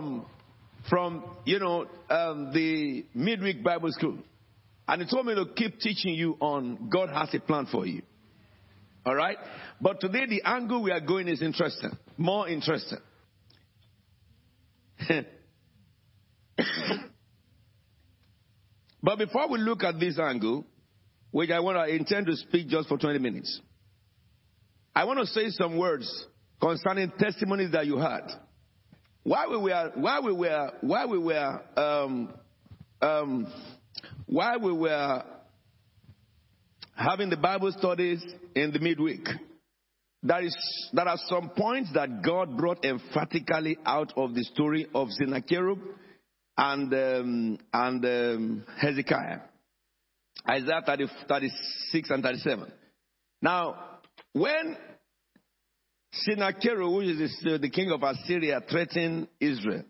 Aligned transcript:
from, 0.00 0.24
from 0.88 1.24
you 1.44 1.58
know, 1.58 1.86
um, 2.08 2.52
the 2.52 3.04
midweek 3.14 3.62
Bible 3.62 3.90
school. 3.92 4.16
And 4.88 5.02
he 5.02 5.08
told 5.08 5.26
me 5.26 5.34
to 5.34 5.44
keep 5.54 5.78
teaching 5.78 6.14
you 6.14 6.36
on 6.40 6.88
God 6.90 7.10
has 7.10 7.28
a 7.34 7.40
plan 7.40 7.66
for 7.70 7.86
you. 7.86 8.00
All 9.04 9.14
right? 9.14 9.36
But 9.80 10.00
today, 10.00 10.26
the 10.28 10.42
angle 10.44 10.82
we 10.82 10.90
are 10.90 11.00
going 11.00 11.28
is 11.28 11.42
interesting, 11.42 11.90
more 12.16 12.48
interesting. 12.48 12.98
but 19.02 19.18
before 19.18 19.48
we 19.48 19.58
look 19.58 19.82
at 19.84 19.98
this 19.98 20.18
angle, 20.18 20.66
which 21.30 21.50
I 21.50 21.60
want 21.60 21.78
to 21.78 21.94
intend 21.94 22.26
to 22.26 22.36
speak 22.36 22.68
just 22.68 22.88
for 22.88 22.98
20 22.98 23.18
minutes, 23.18 23.60
I 24.94 25.04
want 25.04 25.20
to 25.20 25.26
say 25.26 25.48
some 25.50 25.78
words 25.78 26.26
concerning 26.60 27.12
testimonies 27.18 27.72
that 27.72 27.86
you 27.86 27.96
had. 27.98 28.28
While 29.22 29.50
we 29.50 29.56
were, 29.58 29.92
while 29.96 30.22
we 30.22 30.32
were, 30.32 30.72
while 30.80 31.08
we 31.08 31.18
were, 31.18 31.60
um, 31.76 32.34
um, 33.02 33.52
while 34.26 34.60
we 34.60 34.72
were 34.72 35.24
having 36.94 37.30
the 37.30 37.36
Bible 37.36 37.72
studies 37.76 38.22
in 38.54 38.72
the 38.72 38.78
midweek, 38.78 39.26
there 40.22 40.42
is 40.42 40.56
there 40.92 41.08
are 41.08 41.18
some 41.28 41.50
points 41.50 41.90
that 41.94 42.22
God 42.22 42.56
brought 42.56 42.84
emphatically 42.84 43.78
out 43.84 44.12
of 44.16 44.34
the 44.34 44.44
story 44.44 44.86
of 44.94 45.08
Sennacherib 45.10 45.78
and 46.56 46.92
um, 46.92 47.58
and 47.72 48.04
um, 48.04 48.64
Hezekiah. 48.78 49.40
Isaiah 50.48 50.82
30, 50.84 51.06
36 51.28 52.10
and 52.10 52.22
37. 52.22 52.72
Now, 53.42 53.98
when 54.32 54.76
Sennacherib, 56.12 56.92
which 56.92 57.06
is 57.08 57.40
the 57.42 57.70
king 57.70 57.90
of 57.90 58.02
Assyria, 58.02 58.60
threatened 58.68 59.28
Israel, 59.38 59.84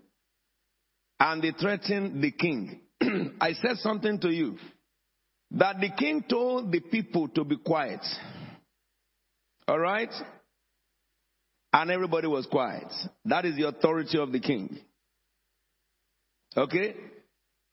and 1.19 1.43
they 1.43 1.52
threatened 1.52 2.23
the 2.23 2.30
king, 2.30 2.80
I 3.41 3.52
said 3.55 3.77
something 3.77 4.21
to 4.21 4.30
you 4.30 4.57
that 5.52 5.80
the 5.80 5.90
king 5.90 6.24
told 6.29 6.71
the 6.71 6.80
people 6.80 7.29
to 7.29 7.45
be 7.45 7.57
quiet. 7.57 8.01
All 9.66 9.79
right? 9.79 10.12
And 11.73 11.90
everybody 11.90 12.27
was 12.27 12.46
quiet. 12.46 12.93
That 13.24 13.45
is 13.45 13.57
the 13.57 13.68
authority 13.68 14.18
of 14.18 14.32
the 14.32 14.40
king. 14.40 14.79
Okay? 16.57 16.95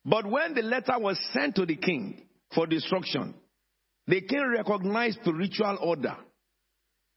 But 0.06 0.26
when 0.26 0.54
the 0.54 0.62
letter 0.62 0.98
was 0.98 1.20
sent 1.34 1.56
to 1.56 1.66
the 1.66 1.76
king 1.76 2.24
for 2.54 2.68
destruction, 2.68 3.34
the 4.08 4.22
king 4.22 4.54
recognized 4.56 5.20
spiritual 5.22 5.78
order. 5.82 6.16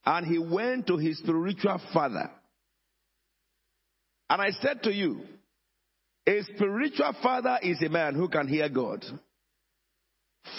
And 0.05 0.27
he 0.27 0.39
went 0.39 0.87
to 0.87 0.97
his 0.97 1.19
spiritual 1.19 1.81
father. 1.93 2.31
And 4.29 4.41
I 4.41 4.51
said 4.62 4.83
to 4.84 4.93
you, 4.93 5.23
a 6.27 6.43
spiritual 6.55 7.15
father 7.23 7.59
is 7.62 7.83
a 7.83 7.89
man 7.89 8.15
who 8.15 8.28
can 8.28 8.47
hear 8.47 8.69
God 8.69 9.05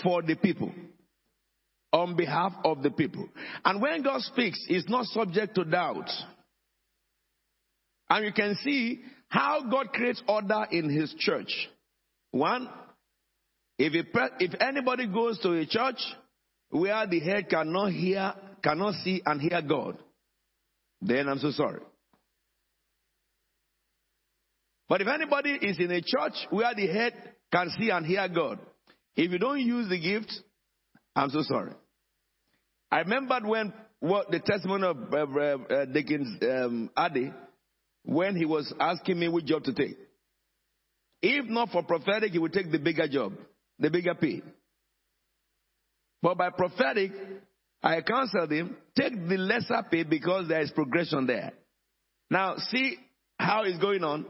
for 0.03 0.22
the 0.22 0.36
people, 0.36 0.72
on 1.94 2.16
behalf 2.16 2.53
of 2.66 2.84
the 2.84 2.92
people. 2.92 3.28
And 3.64 3.81
when 3.81 4.03
God 4.03 4.22
speaks, 4.22 4.64
He's 4.67 4.88
not 4.88 5.06
subject 5.06 5.56
to 5.56 5.64
doubt. 5.64 6.09
And 8.09 8.25
you 8.25 8.34
can 8.34 8.56
see 8.64 9.02
how 9.30 9.64
God 9.69 9.94
creates 9.94 10.22
order 10.28 10.66
in 10.72 10.89
His 10.89 11.14
church. 11.17 11.52
One, 12.31 12.69
if, 13.78 13.94
if 14.39 14.62
anybody 14.62 15.08
goes 15.08 15.39
to 15.39 15.53
a 15.53 15.66
church 15.66 16.00
where 16.69 17.08
the 17.08 17.19
head 17.19 17.50
cannot 17.50 17.92
hear, 17.92 18.34
cannot 18.63 18.95
see 19.03 19.21
and 19.25 19.41
hear 19.41 19.61
God, 19.61 19.97
then 21.01 21.27
I'm 21.27 21.39
so 21.39 21.51
sorry. 21.51 21.81
But 24.87 25.01
if 25.01 25.07
anybody 25.07 25.51
is 25.51 25.79
in 25.79 25.91
a 25.91 26.01
church 26.01 26.33
where 26.49 26.75
the 26.75 26.87
head 26.87 27.13
can 27.51 27.69
see 27.79 27.89
and 27.89 28.05
hear 28.05 28.27
God, 28.27 28.59
if 29.15 29.31
you 29.31 29.37
don't 29.37 29.61
use 29.61 29.89
the 29.89 29.99
gift, 29.99 30.31
I'm 31.15 31.29
so 31.29 31.41
sorry. 31.43 31.71
I 32.91 33.00
remembered 33.00 33.45
when 33.45 33.73
what 34.00 34.31
the 34.31 34.39
testimony 34.39 34.85
of 34.85 34.97
uh, 35.13 35.73
uh, 35.73 35.85
Dickens 35.85 36.38
um, 36.44 36.89
Addy 36.97 37.31
when 38.03 38.35
he 38.35 38.45
was 38.45 38.73
asking 38.79 39.19
me 39.19 39.29
which 39.29 39.45
job 39.45 39.63
to 39.63 39.73
take. 39.73 39.97
If 41.21 41.45
not 41.45 41.69
for 41.69 41.83
prophetic, 41.83 42.31
he 42.31 42.39
would 42.39 42.53
take 42.53 42.71
the 42.71 42.79
bigger 42.79 43.07
job, 43.07 43.33
the 43.79 43.89
bigger 43.91 44.16
pay. 44.16 44.41
But 46.21 46.38
by 46.38 46.50
prophetic, 46.50 47.11
I 47.84 48.02
counseled 48.02 48.52
him, 48.52 48.78
take 48.96 49.14
the 49.14 49.38
lesser 49.38 49.84
pay 49.90 50.03
because 50.03 50.47
there 50.47 50.62
is 50.62 50.72
progression 50.72 51.25
there. 51.25 51.53
Now, 52.30 52.56
see 52.58 52.97
how 53.40 53.64
it's 53.64 53.80
going 53.80 54.03
on. 54.03 54.25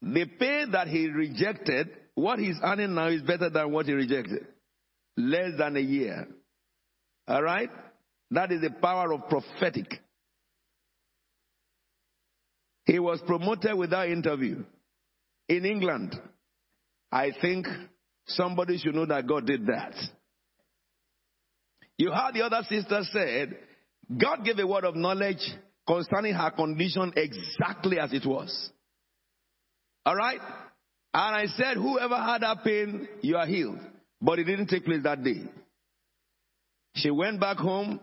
The 0.00 0.26
pay 0.26 0.64
that 0.70 0.86
he 0.86 1.08
rejected 1.08 1.88
what 2.14 2.38
he's 2.38 2.56
earning 2.62 2.94
now 2.94 3.08
is 3.08 3.22
better 3.22 3.50
than 3.50 3.72
what 3.72 3.86
he 3.86 3.92
rejected. 3.92 4.46
Less 5.16 5.52
than 5.58 5.76
a 5.76 5.80
year. 5.80 6.28
All 7.26 7.42
right? 7.42 7.70
That 8.30 8.52
is 8.52 8.60
the 8.60 8.70
power 8.70 9.12
of 9.12 9.28
prophetic. 9.28 9.86
He 12.84 12.98
was 12.98 13.20
promoted 13.26 13.76
without 13.76 14.08
interview. 14.08 14.64
In 15.48 15.64
England, 15.64 16.18
I 17.10 17.32
think 17.40 17.66
somebody 18.26 18.78
should 18.78 18.94
know 18.94 19.06
that 19.06 19.26
God 19.26 19.46
did 19.46 19.66
that. 19.66 19.94
You 21.98 22.12
heard 22.12 22.34
the 22.34 22.42
other 22.42 22.62
sister 22.68 23.02
said, 23.12 23.58
God 24.16 24.44
gave 24.44 24.58
a 24.58 24.66
word 24.66 24.84
of 24.84 24.94
knowledge 24.94 25.44
concerning 25.86 26.32
her 26.32 26.50
condition 26.52 27.12
exactly 27.16 27.98
as 27.98 28.12
it 28.12 28.24
was. 28.24 28.70
All 30.06 30.14
right? 30.14 30.40
And 31.12 31.36
I 31.36 31.46
said, 31.46 31.76
whoever 31.76 32.16
had 32.16 32.42
that 32.42 32.62
pain, 32.64 33.08
you 33.20 33.36
are 33.36 33.46
healed. 33.46 33.80
But 34.22 34.38
it 34.38 34.44
didn't 34.44 34.68
take 34.68 34.84
place 34.84 35.02
that 35.02 35.24
day. 35.24 35.42
She 36.94 37.10
went 37.10 37.40
back 37.40 37.56
home. 37.56 38.00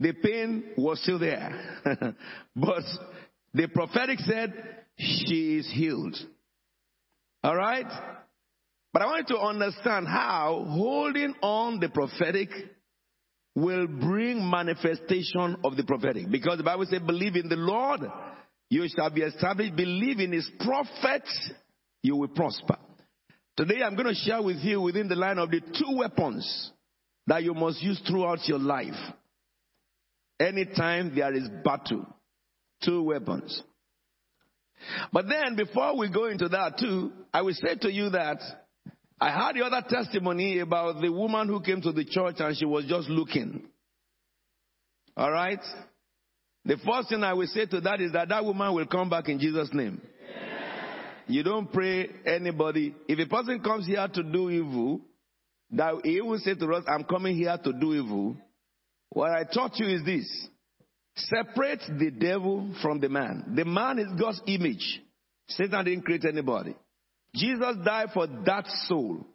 The 0.00 0.12
pain 0.12 0.72
was 0.76 1.00
still 1.02 1.18
there. 1.18 1.78
but 2.56 2.82
the 3.52 3.68
prophetic 3.68 4.18
said, 4.20 4.52
she 4.98 5.58
is 5.58 5.70
healed. 5.72 6.16
All 7.42 7.54
right? 7.54 7.86
But 8.92 9.02
I 9.02 9.06
want 9.06 9.28
you 9.28 9.36
to 9.36 9.42
understand 9.42 10.06
how 10.06 10.64
holding 10.68 11.34
on 11.42 11.80
the 11.80 11.88
prophetic 11.88 12.48
will 13.54 13.86
bring 13.86 14.48
manifestation 14.50 15.56
of 15.64 15.76
the 15.76 15.84
prophetic. 15.84 16.30
Because 16.30 16.58
the 16.58 16.64
Bible 16.64 16.86
says, 16.86 17.00
believe 17.00 17.36
in 17.36 17.48
the 17.48 17.56
Lord, 17.56 18.00
you 18.68 18.86
shall 18.94 19.10
be 19.10 19.22
established. 19.22 19.76
Believe 19.76 20.18
in 20.18 20.32
his 20.32 20.50
prophets, 20.60 21.50
you 22.02 22.16
will 22.16 22.28
prosper. 22.28 22.76
Today 23.56 23.82
I'm 23.84 23.94
going 23.94 24.08
to 24.08 24.14
share 24.14 24.42
with 24.42 24.58
you 24.58 24.80
within 24.80 25.08
the 25.08 25.14
line 25.14 25.38
of 25.38 25.50
the 25.50 25.60
two 25.60 25.96
weapons 25.96 26.72
that 27.26 27.44
you 27.44 27.54
must 27.54 27.82
use 27.82 28.00
throughout 28.06 28.46
your 28.48 28.58
life. 28.58 28.94
Anytime 30.40 31.14
there 31.14 31.32
is 31.32 31.48
battle, 31.64 32.04
two 32.84 33.04
weapons. 33.04 33.62
But 35.12 35.26
then 35.28 35.54
before 35.56 35.96
we 35.96 36.10
go 36.10 36.24
into 36.26 36.48
that 36.48 36.78
too, 36.78 37.12
I 37.32 37.42
will 37.42 37.54
say 37.54 37.76
to 37.76 37.92
you 37.92 38.10
that 38.10 38.40
I 39.20 39.30
heard 39.30 39.56
the 39.56 39.64
other 39.64 39.86
testimony 39.88 40.58
about 40.58 41.00
the 41.00 41.10
woman 41.10 41.48
who 41.48 41.60
came 41.60 41.80
to 41.82 41.92
the 41.92 42.04
church 42.04 42.36
and 42.38 42.56
she 42.56 42.64
was 42.64 42.84
just 42.86 43.08
looking. 43.08 43.62
All 45.16 45.30
right? 45.30 45.60
The 46.64 46.76
first 46.84 47.10
thing 47.10 47.22
I 47.22 47.34
will 47.34 47.46
say 47.46 47.66
to 47.66 47.80
that 47.82 48.00
is 48.00 48.12
that 48.12 48.28
that 48.30 48.44
woman 48.44 48.74
will 48.74 48.86
come 48.86 49.08
back 49.08 49.28
in 49.28 49.38
Jesus' 49.38 49.70
name. 49.72 50.00
You 51.26 51.42
don't 51.42 51.72
pray 51.72 52.10
anybody. 52.26 52.94
If 53.08 53.18
a 53.18 53.28
person 53.28 53.60
comes 53.60 53.86
here 53.86 54.06
to 54.06 54.22
do 54.22 54.50
evil, 54.50 55.00
that 55.70 55.94
he 56.04 56.20
will 56.20 56.38
say 56.38 56.54
to 56.54 56.66
us, 56.72 56.84
I'm 56.86 57.04
coming 57.04 57.36
here 57.36 57.56
to 57.56 57.72
do 57.72 57.94
evil. 57.94 58.36
What 59.10 59.30
I 59.30 59.44
taught 59.44 59.78
you 59.78 59.86
is 59.86 60.04
this. 60.04 60.48
Separate 61.16 61.80
the 61.98 62.10
devil 62.10 62.74
from 62.82 63.00
the 63.00 63.08
man. 63.08 63.54
The 63.56 63.64
man 63.64 63.98
is 63.98 64.08
God's 64.20 64.40
image. 64.46 65.00
Satan 65.48 65.84
didn't 65.84 66.04
create 66.04 66.24
anybody. 66.24 66.74
Jesus 67.34 67.76
died 67.84 68.08
for 68.14 68.26
that 68.26 68.64
soul. 68.86 69.26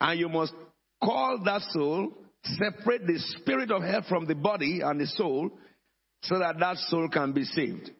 And 0.00 0.18
you 0.18 0.28
must 0.28 0.52
call 1.02 1.40
that 1.44 1.62
soul, 1.70 2.12
separate 2.42 3.06
the 3.06 3.18
spirit 3.18 3.70
of 3.70 3.82
hell 3.82 4.04
from 4.08 4.26
the 4.26 4.34
body 4.34 4.80
and 4.82 5.00
the 5.00 5.06
soul, 5.06 5.50
so 6.22 6.38
that 6.38 6.58
that 6.58 6.76
soul 6.88 7.08
can 7.08 7.32
be 7.32 7.44
saved. 7.44 7.90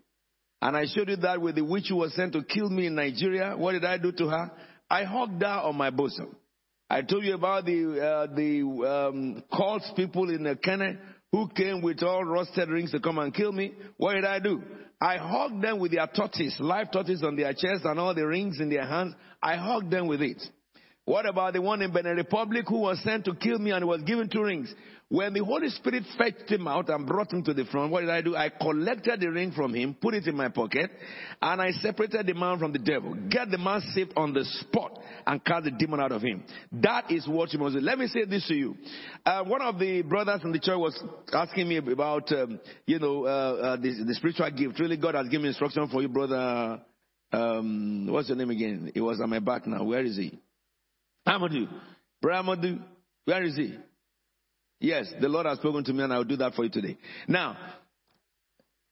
And 0.63 0.77
I 0.77 0.87
showed 0.87 1.09
you 1.09 1.17
that 1.17 1.41
with 1.41 1.55
the 1.55 1.65
witch 1.65 1.87
who 1.89 1.97
was 1.97 2.15
sent 2.15 2.33
to 2.33 2.43
kill 2.43 2.71
me 2.71 2.87
in 2.87 2.95
Nigeria. 2.95 3.57
What 3.57 3.73
did 3.73 3.85
I 3.85 3.99
do 3.99 4.13
to 4.13 4.29
her? 4.29 4.51
I 4.89 5.05
hugged 5.05 5.43
her 5.43 5.49
on 5.49 5.77
my 5.77 5.91
bosom. 5.91 6.35
I 6.89 7.03
told 7.03 7.25
you 7.25 7.35
about 7.35 7.65
the 7.67 8.01
uh, 8.01 8.35
the 8.35 9.11
um, 9.11 9.43
cults 9.55 9.91
people 9.97 10.31
in 10.31 10.45
the 10.45 10.55
Kenya 10.57 10.99
who 11.37 11.49
came 11.49 11.83
with 11.83 12.03
all 12.03 12.25
rusted 12.25 12.71
rings 12.71 12.93
to 12.93 13.01
come 13.01 13.19
and 13.19 13.35
kill 13.35 13.53
me. 13.53 13.75
What 13.99 14.15
did 14.15 14.25
I 14.25 14.39
do? 14.39 14.63
I 14.99 15.19
hugged 15.19 15.63
them 15.63 15.79
with 15.79 15.93
their 15.93 16.07
tortoise, 16.07 16.57
live 16.59 16.91
tortoise 16.91 17.23
on 17.23 17.37
their 17.37 17.53
chest 17.53 17.85
and 17.85 18.01
all 18.01 18.15
the 18.15 18.27
rings 18.27 18.59
in 18.59 18.71
their 18.71 18.87
hands. 18.87 19.15
I 19.43 19.57
hugged 19.57 19.91
them 19.91 20.07
with 20.07 20.23
it. 20.23 20.43
What 21.07 21.25
about 21.25 21.53
the 21.53 21.63
one 21.63 21.83
in 21.83 21.93
Benin 21.93 22.17
Republic 22.17 22.65
who 22.69 22.81
was 22.81 23.01
sent 23.05 23.25
to 23.27 23.35
kill 23.37 23.61
me 23.61 23.71
and 23.71 23.87
was 23.87 24.03
given 24.03 24.29
two 24.29 24.43
rings? 24.43 24.75
When 25.09 25.35
the 25.35 25.45
Holy 25.45 25.69
Spirit 25.69 26.03
fetched 26.19 26.51
him 26.51 26.67
out 26.67 26.89
and 26.89 27.07
brought 27.07 27.33
him 27.33 27.45
to 27.45 27.55
the 27.55 27.65
front, 27.67 27.93
what 27.93 28.01
did 28.01 28.11
I 28.11 28.23
do? 28.23 28.35
I 28.35 28.49
collected 28.49 29.21
the 29.21 29.31
ring 29.31 29.53
from 29.53 29.73
him, 29.73 29.95
put 29.95 30.15
it 30.15 30.27
in 30.27 30.35
my 30.35 30.49
pocket, 30.49 30.91
and 31.41 31.63
I 31.63 31.71
separated 31.71 32.27
the 32.27 32.35
man 32.35 32.59
from 32.59 32.73
the 32.73 32.81
devil. 32.81 33.15
Get 33.15 33.53
the 33.53 33.57
man 33.59 33.83
saved 33.95 34.15
on 34.17 34.33
the 34.33 34.45
spot 34.45 34.99
and 35.29 35.45
cast 35.45 35.67
the 35.67 35.71
demon 35.71 36.01
out 36.01 36.11
of 36.11 36.23
him. 36.23 36.43
That 36.73 37.09
is 37.13 37.29
what 37.29 37.53
you 37.53 37.61
must 37.61 37.77
do. 37.77 37.83
Let 37.83 38.01
me 38.01 38.09
say 38.09 38.25
this 38.25 38.49
to 38.49 38.55
you. 38.55 38.75
Uh, 39.25 39.45
one 39.45 39.63
of 39.63 39.79
the 39.79 40.03
brothers 40.03 40.41
in 40.43 40.51
the 40.51 40.59
church 40.59 40.77
was 40.77 41.01
asking 41.33 41.69
me 41.69 41.77
about, 41.77 42.33
um, 42.33 42.59
you 42.85 42.99
know, 42.99 43.27
uh, 43.27 43.29
uh, 43.29 43.77
the, 43.77 44.07
the, 44.09 44.15
spiritual 44.15 44.51
gift. 44.51 44.81
Really, 44.81 44.97
God 44.97 45.15
has 45.15 45.29
given 45.29 45.47
instruction 45.47 45.87
for 45.87 46.03
you, 46.03 46.09
brother. 46.09 46.81
Um, 47.31 48.09
what's 48.11 48.29
your 48.29 48.39
name 48.39 48.51
again? 48.51 48.91
It 48.93 49.01
was 49.01 49.21
on 49.21 49.31
my 49.31 49.39
back 49.39 49.69
now. 49.69 49.85
Where 49.85 50.05
is 50.05 50.17
he? 50.17 50.37
Amadou. 51.27 51.69
Brother. 52.23 52.79
Where 53.25 53.43
is 53.43 53.57
he? 53.57 53.77
Yes, 54.81 55.13
the 55.21 55.29
Lord 55.29 55.47
has 55.47 55.59
spoken 55.59 55.85
to 55.85 55.93
me 55.93 56.05
and 56.05 56.13
I 56.13 56.19
will 56.19 56.25
do 56.25 56.37
that 56.37 56.55
for 56.55 56.65
you 56.65 56.71
today. 56.71 56.99
Now, 57.27 57.57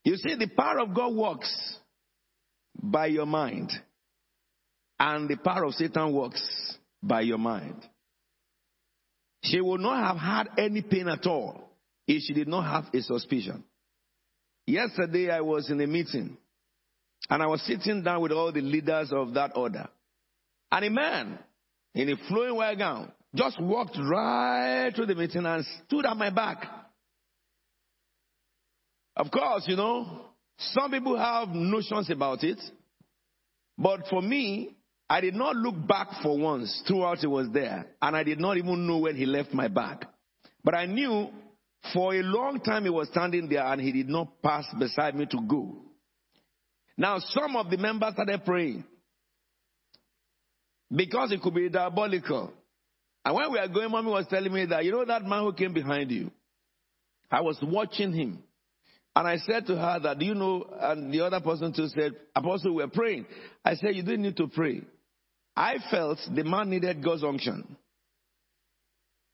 you 0.05 0.17
see, 0.17 0.35
the 0.35 0.49
power 0.49 0.81
of 0.81 0.95
God 0.95 1.15
works 1.15 1.79
by 2.83 3.07
your 3.07 3.27
mind, 3.27 3.73
and 4.99 5.29
the 5.29 5.37
power 5.37 5.65
of 5.65 5.75
Satan 5.75 6.13
works 6.13 6.77
by 7.03 7.23
your 7.23 7.39
mind. 7.39 7.77
She 9.43 9.61
would 9.61 9.81
not 9.81 10.05
have 10.05 10.17
had 10.17 10.49
any 10.59 10.83
pain 10.83 11.09
at 11.09 11.27
all 11.27 11.71
if 12.07 12.23
she 12.23 12.35
did 12.35 12.49
not 12.49 12.63
have 12.63 12.95
a 12.95 13.03
suspicion. 13.03 13.65
Yesterday, 14.67 15.31
I 15.31 15.41
was 15.41 15.71
in 15.71 15.81
a 15.81 15.87
meeting, 15.87 16.37
and 17.31 17.43
I 17.43 17.47
was 17.47 17.63
sitting 17.63 18.03
down 18.03 18.23
with 18.23 18.33
all 18.33 18.53
the 18.53 18.61
leaders 18.61 19.13
of 19.13 19.35
that 19.35 19.53
order. 19.57 19.89
And 20.73 20.85
a 20.85 20.91
man 20.91 21.39
in 21.95 22.09
a 22.11 22.17
flowing 22.29 22.57
white 22.57 22.79
gown 22.79 23.13
just 23.35 23.61
walked 23.61 23.97
right 23.99 24.93
through 24.95 25.07
the 25.07 25.15
meeting 25.15 25.45
and 25.45 25.65
stood 25.87 26.07
at 26.07 26.17
my 26.17 26.31
back. 26.31 26.65
Of 29.17 29.31
course, 29.31 29.65
you 29.67 29.77
know, 29.77 30.27
some 30.59 30.91
people 30.91 31.19
have 31.19 31.49
notions 31.49 32.11
about 32.11 32.43
it. 32.45 32.59
But 33.77 34.07
for 34.09 34.23
me, 34.23 34.77
I 35.09 35.21
did 35.21 35.35
not 35.35 35.57
look 35.57 35.75
back 35.87 36.09
for 36.23 36.39
once 36.39 36.83
throughout 36.87 37.19
he 37.19 37.27
was 37.27 37.49
there. 37.53 37.87
And 38.01 38.17
I 38.17 38.23
did 38.23 38.41
not 38.41 38.57
even 38.57 38.87
know 38.87 38.99
when 38.99 39.17
he 39.17 39.27
left 39.27 39.53
my 39.53 39.69
back. 39.69 40.05
But 40.63 40.75
I 40.75 40.87
knew 40.87 41.29
for 41.93 42.15
a 42.15 42.23
long 42.23 42.61
time 42.61 42.85
he 42.85 42.91
was 42.91 43.09
standing 43.09 43.49
there 43.49 43.65
and 43.65 43.81
he 43.81 43.93
did 43.93 44.09
not 44.09 44.43
pass 44.43 44.65
beside 44.79 45.15
me 45.15 45.27
to 45.27 45.41
go. 45.47 45.77
Now, 46.97 47.19
some 47.19 47.57
of 47.57 47.71
the 47.71 47.77
members 47.77 48.15
started 48.15 48.45
praying 48.45 48.85
because 50.95 51.33
it 51.33 51.43
could 51.43 51.55
be 51.55 51.69
diabolical. 51.69 52.53
And 53.25 53.35
when 53.35 53.53
we 53.53 53.59
are 53.59 53.69
going, 53.69 53.91
mommy 53.91 54.11
was 54.11 54.27
telling 54.29 54.53
me 54.53 54.67
that, 54.67 54.85
you 54.85 54.93
know, 54.93 55.05
that 55.05 55.25
man 55.25 55.43
who 55.45 55.53
came 55.53 55.73
behind 55.73 56.11
you, 56.11 56.31
I 57.31 57.41
was 57.41 57.59
watching 57.63 58.13
him. 58.13 58.43
And 59.17 59.29
I 59.29 59.37
said 59.39 59.67
to 59.67 59.77
her 59.77 60.01
that, 60.03 60.19
do 60.19 60.27
you 60.27 60.35
know, 60.35 60.67
and 60.81 61.13
the 61.13 61.25
other 61.25 61.41
person 61.41 61.73
too 61.73 61.89
said, 61.89 62.13
Apostle, 62.35 62.75
we're 62.75 62.89
praying. 62.89 63.27
I 63.65 63.77
said, 63.77 63.95
you 63.95 64.03
didn't 64.03 64.23
need 64.23 64.37
to 64.39 64.49
pray. 64.49 64.83
I 65.57 65.77
felt 65.91 66.19
the 66.35 66.45
man 66.45 66.71
needed 66.71 67.03
God's 67.03 67.23
unction. 67.23 67.77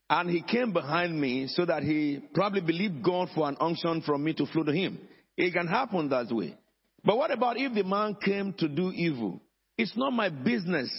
And 0.09 0.29
he 0.29 0.41
came 0.41 0.71
behind 0.71 1.19
me 1.19 1.47
so 1.47 1.65
that 1.65 1.83
he 1.83 2.21
probably 2.33 2.61
believed 2.61 3.03
God 3.03 3.29
for 3.33 3.47
an 3.47 3.57
unction 3.59 4.01
from 4.01 4.23
me 4.23 4.33
to 4.33 4.45
flow 4.45 4.63
to 4.63 4.71
him. 4.71 4.99
It 5.35 5.53
can 5.53 5.67
happen 5.67 6.09
that 6.09 6.31
way. 6.31 6.55
But 7.03 7.17
what 7.17 7.31
about 7.31 7.57
if 7.57 7.73
the 7.73 7.83
man 7.83 8.15
came 8.23 8.53
to 8.59 8.67
do 8.67 8.91
evil? 8.91 9.41
It's 9.77 9.97
not 9.97 10.11
my 10.13 10.29
business 10.29 10.91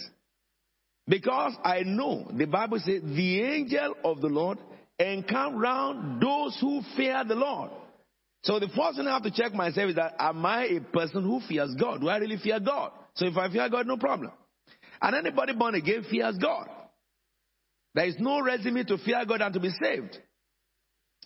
because 1.07 1.53
I 1.63 1.81
know 1.81 2.29
the 2.31 2.45
Bible 2.45 2.79
says 2.79 3.01
the 3.03 3.41
angel 3.41 3.95
of 4.03 4.21
the 4.21 4.27
Lord 4.27 4.57
encamp 4.99 5.55
round 5.57 6.21
those 6.21 6.57
who 6.61 6.81
fear 6.95 7.23
the 7.27 7.35
Lord. 7.35 7.71
So 8.43 8.59
the 8.59 8.67
first 8.67 8.97
thing 8.97 9.07
I 9.07 9.13
have 9.13 9.23
to 9.23 9.31
check 9.31 9.53
myself 9.53 9.89
is 9.89 9.95
that 9.95 10.15
am 10.19 10.45
I 10.45 10.65
a 10.65 10.79
person 10.81 11.23
who 11.23 11.41
fears 11.47 11.75
God? 11.79 12.01
Do 12.01 12.09
I 12.09 12.17
really 12.17 12.37
fear 12.37 12.59
God? 12.59 12.91
So 13.15 13.25
if 13.27 13.37
I 13.37 13.49
fear 13.49 13.69
God, 13.69 13.87
no 13.87 13.97
problem. 13.97 14.31
And 15.01 15.15
anybody 15.15 15.53
born 15.53 15.75
again 15.75 16.05
fears 16.09 16.37
God. 16.37 16.69
There 17.93 18.05
is 18.05 18.15
no 18.19 18.41
resume 18.41 18.83
to 18.85 18.97
fear 18.97 19.23
God 19.25 19.41
and 19.41 19.53
to 19.53 19.59
be 19.59 19.69
saved. 19.81 20.17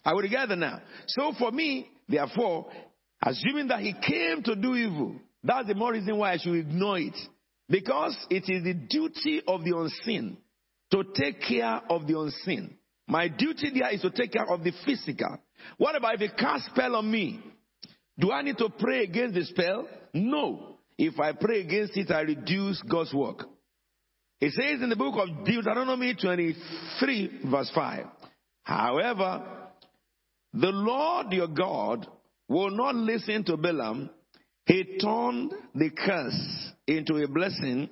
Are 0.04 0.16
we 0.16 0.24
together 0.24 0.56
now? 0.56 0.82
So 1.08 1.34
for 1.38 1.52
me, 1.52 1.90
therefore, 2.08 2.68
assuming 3.24 3.68
that 3.70 3.80
he 3.80 3.94
came 3.94 4.44
to 4.44 4.56
do 4.56 4.76
evil, 4.76 5.16
that's 5.44 5.68
the 5.68 5.76
more 5.76 5.94
reason 5.94 6.18
why 6.18 6.34
I 6.34 6.38
should 6.38 6.56
ignore 6.56 7.00
it. 7.00 7.16
Because 7.70 8.16
it 8.30 8.44
is 8.48 8.64
the 8.64 8.74
duty 8.74 9.42
of 9.48 9.64
the 9.64 9.78
unseen 9.78 10.38
to 10.92 11.04
take 11.16 11.42
care 11.42 11.82
of 11.90 12.08
the 12.08 12.18
unseen. 12.18 12.78
My 13.08 13.28
duty 13.28 13.72
there 13.74 13.94
is 13.94 14.02
to 14.02 14.10
take 14.10 14.34
care 14.34 14.50
of 14.50 14.64
the 14.64 14.72
physical. 14.86 15.38
What 15.78 15.96
about 15.96 16.22
if 16.22 16.32
a 16.32 16.36
cast 16.36 16.68
spell 16.68 16.96
on 16.96 17.10
me? 17.10 17.42
Do 18.20 18.32
I 18.32 18.42
need 18.42 18.58
to 18.58 18.70
pray 18.70 19.04
against 19.04 19.36
the 19.36 19.44
spell? 19.46 19.88
No. 20.14 20.78
If 20.98 21.20
I 21.20 21.34
pray 21.34 21.62
against 21.62 21.96
it, 21.98 22.10
I 22.10 22.22
reduce 22.22 22.82
God's 22.90 23.14
work. 23.14 23.44
It 24.40 24.54
says 24.54 24.82
in 24.82 24.90
the 24.90 24.96
book 24.96 25.16
of 25.18 25.46
Deuteronomy 25.46 26.16
23, 26.20 27.42
verse 27.50 27.72
5. 27.74 28.06
However, 28.64 29.44
the 30.54 30.70
Lord 30.70 31.32
your 31.32 31.48
God 31.48 32.08
will 32.48 32.72
not 32.72 32.96
listen 32.96 33.44
to 33.46 33.58
Balaam 33.58 34.10
he 34.68 34.98
turned 35.02 35.54
the 35.76 35.90
curse 35.92 36.72
into 36.88 37.18
a 37.18 37.28
blessing 37.28 37.90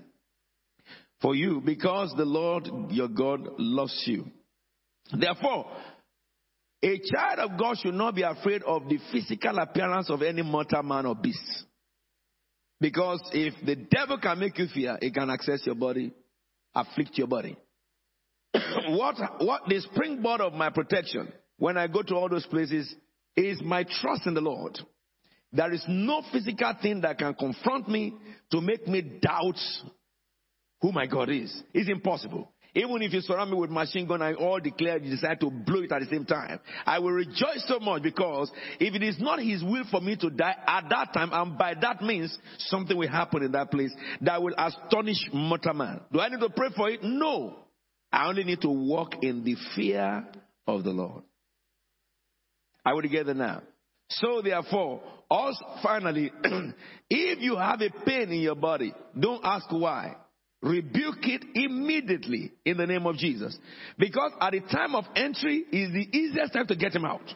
for 1.22 1.36
you 1.36 1.62
because 1.64 2.14
the 2.18 2.26
Lord 2.26 2.70
your 2.90 3.08
God 3.08 3.48
loves 3.58 4.04
you. 4.06 4.26
Therefore, 5.12 5.66
a 6.82 7.00
child 7.00 7.40
of 7.40 7.60
God 7.60 7.78
should 7.78 7.94
not 7.94 8.16
be 8.16 8.22
afraid 8.22 8.64
of 8.64 8.88
the 8.88 9.00
physical 9.12 9.58
appearance 9.58 10.10
of 10.10 10.22
any 10.22 10.42
mortal 10.42 10.84
man 10.84 11.06
or 11.06 11.16
beast. 11.16 11.66
Because 12.80 13.22
if 13.34 13.54
the 13.66 13.76
devil 13.76 14.18
can 14.20 14.40
make 14.40 14.58
you 14.58 14.68
fear, 14.74 14.98
it 15.02 15.14
can 15.14 15.30
access 15.30 15.66
your 15.66 15.76
body, 15.76 16.12
afflict 16.74 17.18
your 17.18 17.28
body. 17.28 17.58
what, 18.90 19.16
what 19.40 19.62
the 19.68 19.80
springboard 19.92 20.42
of 20.42 20.54
my 20.54 20.70
protection 20.70 21.32
when 21.58 21.78
I 21.78 21.88
go 21.88 22.02
to 22.02 22.16
all 22.16 22.30
those 22.30 22.46
places 22.46 22.94
is 23.36 23.62
my 23.64 23.84
trust 23.84 24.28
in 24.28 24.34
the 24.34 24.42
Lord. 24.42 24.78
There 25.56 25.72
is 25.72 25.84
no 25.88 26.22
physical 26.32 26.74
thing 26.82 27.02
that 27.02 27.18
can 27.18 27.34
confront 27.34 27.88
me 27.88 28.14
to 28.52 28.62
make 28.62 28.88
me 28.88 29.02
doubt 29.02 29.60
who 30.82 30.92
my 30.92 31.06
God 31.06 31.30
is. 31.30 31.64
It's 31.74 31.90
impossible. 31.90 32.52
Even 32.78 33.02
if 33.02 33.14
you 33.14 33.22
surround 33.22 33.52
me 33.52 33.58
with 33.58 33.70
machine 33.70 34.06
gun 34.06 34.22
and 34.22 34.36
all 34.36 34.60
declare 34.60 34.98
you 34.98 35.10
decide 35.10 35.40
to 35.40 35.50
blow 35.50 35.82
it 35.82 35.92
at 35.94 36.02
the 36.02 36.08
same 36.08 36.26
time, 36.26 36.60
I 36.86 37.00
will 37.00 37.14
rejoice 37.14 37.64
so 37.70 37.80
much 37.80 38.04
because 38.04 38.52
if 38.82 38.94
it 38.94 39.02
is 39.02 39.16
not 39.18 39.40
His 39.40 39.64
will 39.64 39.86
for 39.90 40.02
me 40.02 40.18
to 40.18 40.30
die 40.30 40.56
at 40.68 40.90
that 40.90 41.14
time, 41.14 41.30
and 41.32 41.58
by 41.58 41.74
that 41.80 42.02
means 42.02 42.38
something 42.58 42.98
will 42.98 43.08
happen 43.08 43.44
in 43.44 43.54
that 43.54 43.72
place 43.72 43.94
that 44.22 44.44
will 44.44 44.54
astonish 44.58 45.30
mortal 45.32 45.74
man. 45.74 46.02
Do 46.12 46.20
I 46.20 46.28
need 46.28 46.42
to 46.42 46.50
pray 46.50 46.68
for 46.76 46.90
it? 46.90 47.02
No. 47.02 47.60
I 48.12 48.28
only 48.28 48.44
need 48.44 48.60
to 48.62 48.70
walk 48.70 49.24
in 49.24 49.46
the 49.46 49.56
fear 49.74 50.28
of 50.68 50.84
the 50.84 50.92
Lord. 50.92 51.24
Are 52.86 52.94
we 52.94 53.04
together 53.04 53.34
now? 53.34 53.62
So 54.10 54.42
therefore, 54.42 55.02
also 55.30 55.66
finally, 55.82 56.32
if 57.10 57.40
you 57.40 57.58
have 57.58 57.82
a 57.82 57.90
pain 58.06 58.32
in 58.32 58.40
your 58.40 58.56
body, 58.56 58.94
don't 59.20 59.44
ask 59.44 59.72
why. 59.72 60.16
Rebuke 60.62 61.28
it 61.28 61.44
immediately 61.54 62.52
in 62.66 62.78
the 62.78 62.88
name 62.88 63.06
of 63.06 63.18
Jesus. 63.18 63.58
Because 63.98 64.32
at 64.40 64.52
the 64.52 64.62
time 64.62 64.96
of 64.96 65.06
entry 65.16 65.64
is 65.72 65.92
the 65.92 66.18
easiest 66.18 66.54
time 66.54 66.68
to 66.68 66.76
get 66.76 66.96
him 66.96 67.06
out. 67.06 67.34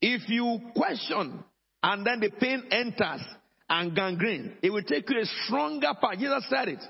If 0.00 0.28
you 0.28 0.58
question 0.74 1.44
and 1.82 2.06
then 2.06 2.20
the 2.20 2.30
pain 2.30 2.64
enters 2.70 3.20
and 3.68 3.94
gangrene, 3.94 4.56
it 4.62 4.70
will 4.70 4.82
take 4.82 5.08
you 5.10 5.20
a 5.20 5.26
stronger 5.44 5.92
part. 6.00 6.18
Jesus 6.18 6.46
said 6.48 6.68
it. 6.68 6.82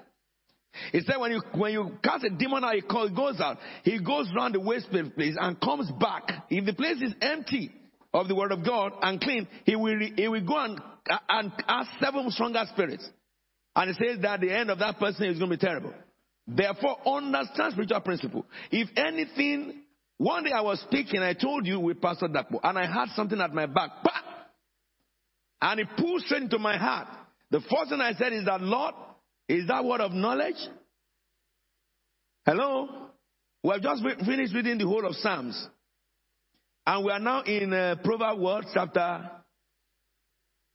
He 0.93 1.01
said 1.01 1.17
when 1.19 1.33
you 1.33 1.43
when 1.55 1.73
you 1.73 1.99
cast 2.03 2.25
a 2.25 2.31
demon 2.31 2.65
out, 2.65 2.77
it 2.77 2.89
goes 2.89 3.41
out. 3.41 3.59
He 3.85 3.99
goes 4.03 4.31
around 4.35 4.55
the 4.55 4.61
waste 4.61 4.91
place 4.91 5.37
and 5.39 5.61
comes 5.61 5.91
back. 6.01 6.45
If 6.49 6.65
the 6.65 6.73
place 6.73 7.03
is 7.03 7.15
empty, 7.21 7.71
of 8.15 8.29
the 8.29 8.35
word 8.35 8.53
of 8.53 8.65
God 8.65 8.93
and 9.01 9.21
clean, 9.21 9.49
he 9.65 9.77
will, 9.77 9.99
he 10.17 10.29
will 10.29 10.45
go 10.45 10.59
and, 10.59 10.81
and 11.29 11.53
ask 11.67 11.91
seven 12.01 12.31
stronger 12.31 12.65
spirits. 12.73 13.09
And 13.75 13.95
he 13.95 14.05
says 14.05 14.21
that 14.23 14.41
the 14.41 14.53
end 14.53 14.71
of 14.71 14.79
that 14.81 14.99
person 14.99 15.25
is 15.27 15.39
going 15.39 15.51
to 15.51 15.57
be 15.57 15.61
terrible. 15.61 15.95
Therefore, 16.47 16.99
understand 17.07 17.73
spiritual 17.73 18.01
principle. 18.01 18.47
If 18.71 18.89
anything, 18.97 19.83
one 20.19 20.45
day 20.45 20.53
I 20.53 20.61
was 20.61 20.81
speaking, 20.81 21.21
I 21.21 21.35
told 21.35 21.67
you 21.67 21.81
with 21.81 22.01
Pastor 22.01 22.29
Dakpo, 22.29 22.61
and 22.63 22.79
I 22.79 22.87
had 22.87 23.09
something 23.15 23.41
at 23.41 23.55
my 23.55 23.67
back. 23.67 23.91
Bah! 24.05 24.11
And 25.63 25.81
it 25.81 25.89
pulled 25.97 26.23
straight 26.23 26.43
into 26.43 26.59
my 26.59 26.77
heart. 26.77 27.09
The 27.51 27.61
first 27.61 27.91
thing 27.91 28.01
I 28.01 28.13
said 28.15 28.33
is 28.33 28.45
that, 28.45 28.61
Lord, 28.61 28.95
is 29.49 29.69
that 29.69 29.85
word 29.85 30.01
of 30.01 30.13
knowledge? 30.13 30.57
Hello? 32.45 32.89
We 33.63 33.71
have 33.71 33.83
just 33.83 34.03
finished 34.25 34.55
reading 34.55 34.79
the 34.79 34.87
whole 34.87 35.07
of 35.07 35.15
Psalms. 35.15 35.69
And 36.87 37.05
we 37.05 37.13
are 37.13 37.21
now 37.21 37.43
in 37.43 37.73
uh, 37.73 37.97
Proverbs 38.03 38.41
what 38.41 38.65
chapter? 38.75 39.31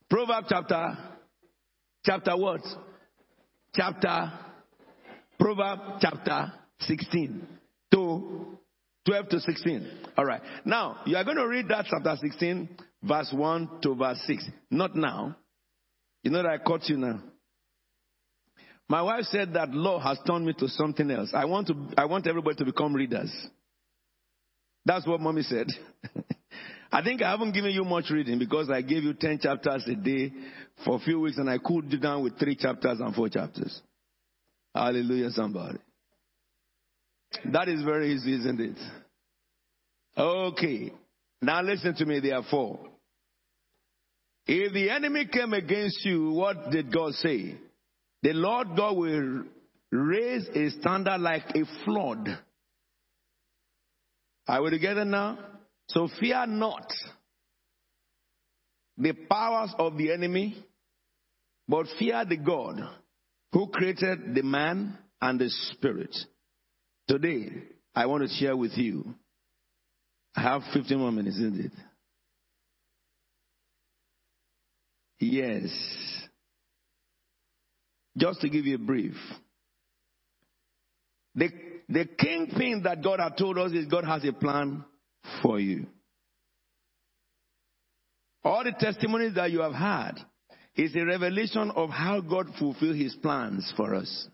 Proverbs 0.09 0.47
chapter, 0.49 0.97
chapter 2.05 2.37
what? 2.37 2.61
Chapter, 3.73 4.31
Proverbs 5.37 5.81
chapter 5.99 6.53
16 6.79 7.45
to 7.93 8.57
12 9.05 9.29
to 9.29 9.39
16. 9.41 9.89
All 10.17 10.25
right. 10.25 10.41
Now, 10.63 11.01
you 11.05 11.17
are 11.17 11.23
going 11.25 11.37
to 11.37 11.47
read 11.47 11.67
that 11.67 11.85
chapter 11.89 12.15
16, 12.21 12.69
verse 13.03 13.33
1 13.35 13.69
to 13.81 13.95
verse 13.95 14.21
6. 14.25 14.45
Not 14.71 14.95
now. 14.95 15.35
You 16.23 16.31
know 16.31 16.41
that 16.41 16.51
I 16.51 16.57
caught 16.57 16.87
you 16.87 16.97
now. 16.97 17.21
My 18.89 19.01
wife 19.01 19.23
said 19.25 19.53
that 19.53 19.71
law 19.71 19.99
has 19.99 20.17
turned 20.25 20.45
me 20.45 20.53
to 20.59 20.69
something 20.69 21.11
else. 21.11 21.31
I 21.33 21.43
want 21.45 21.67
to 21.67 21.75
I 21.97 22.05
want 22.05 22.25
everybody 22.25 22.55
to 22.57 22.65
become 22.65 22.93
readers. 22.93 23.29
That's 24.87 25.05
what 25.05 25.19
mommy 25.19 25.41
said. 25.41 25.67
I 26.91 27.03
think 27.03 27.21
I 27.21 27.31
haven't 27.31 27.51
given 27.51 27.71
you 27.71 27.83
much 27.83 28.05
reading 28.09 28.39
because 28.39 28.69
I 28.69 28.81
gave 28.81 29.03
you 29.03 29.13
10 29.13 29.39
chapters 29.39 29.83
a 29.85 29.95
day 29.95 30.31
for 30.85 30.95
a 30.95 30.99
few 30.99 31.19
weeks 31.19 31.37
and 31.37 31.49
I 31.49 31.57
cooled 31.57 31.91
you 31.91 31.99
down 31.99 32.23
with 32.23 32.39
three 32.39 32.55
chapters 32.55 33.01
and 33.01 33.13
four 33.13 33.27
chapters. 33.27 33.81
Hallelujah, 34.73 35.31
somebody. 35.31 35.79
That 37.51 37.67
is 37.67 37.83
very 37.83 38.13
easy, 38.13 38.35
isn't 38.35 38.61
it? 38.61 38.77
Okay. 40.17 40.93
Now 41.41 41.61
listen 41.61 41.93
to 41.95 42.05
me, 42.05 42.21
therefore. 42.21 42.79
If 44.45 44.71
the 44.71 44.89
enemy 44.89 45.27
came 45.29 45.51
against 45.51 46.05
you, 46.05 46.31
what 46.31 46.71
did 46.71 46.93
God 46.93 47.11
say? 47.15 47.57
The 48.23 48.31
Lord 48.31 48.69
God 48.77 48.95
will 48.95 49.43
raise 49.91 50.47
a 50.55 50.69
standard 50.79 51.19
like 51.19 51.43
a 51.53 51.65
flood. 51.83 52.39
Are 54.47 54.63
we 54.63 54.69
together 54.69 55.03
now? 55.03 55.37
So 55.89 56.09
fear 56.19 56.45
not 56.45 56.91
the 58.97 59.13
powers 59.13 59.73
of 59.77 59.97
the 59.97 60.11
enemy, 60.11 60.63
but 61.67 61.85
fear 61.99 62.23
the 62.25 62.37
God 62.37 62.79
who 63.51 63.67
created 63.67 64.33
the 64.33 64.43
man 64.43 64.97
and 65.21 65.39
the 65.39 65.49
spirit. 65.49 66.15
Today, 67.07 67.49
I 67.95 68.05
want 68.05 68.23
to 68.23 68.35
share 68.35 68.55
with 68.55 68.77
you. 68.77 69.15
I 70.35 70.41
have 70.41 70.61
15 70.73 70.97
more 70.97 71.11
minutes, 71.11 71.37
isn't 71.37 71.65
it? 71.65 71.71
Yes. 75.19 75.69
Just 78.17 78.41
to 78.41 78.49
give 78.49 78.65
you 78.65 78.75
a 78.75 78.79
brief. 78.79 79.15
The, 81.35 81.49
the 81.89 82.05
king 82.05 82.47
thing 82.57 82.81
that 82.83 83.03
God 83.03 83.19
has 83.19 83.33
told 83.37 83.57
us 83.57 83.71
is 83.71 83.85
God 83.85 84.03
has 84.03 84.23
a 84.25 84.33
plan 84.33 84.83
for 85.41 85.59
you. 85.59 85.87
All 88.43 88.63
the 88.63 88.73
testimonies 88.77 89.35
that 89.35 89.51
you 89.51 89.61
have 89.61 89.73
had 89.73 90.13
is 90.75 90.95
a 90.95 91.05
revelation 91.05 91.71
of 91.75 91.89
how 91.89 92.21
God 92.21 92.47
fulfilled 92.59 92.95
his 92.95 93.15
plans 93.15 93.73
for 93.75 93.95
us. 93.95 94.27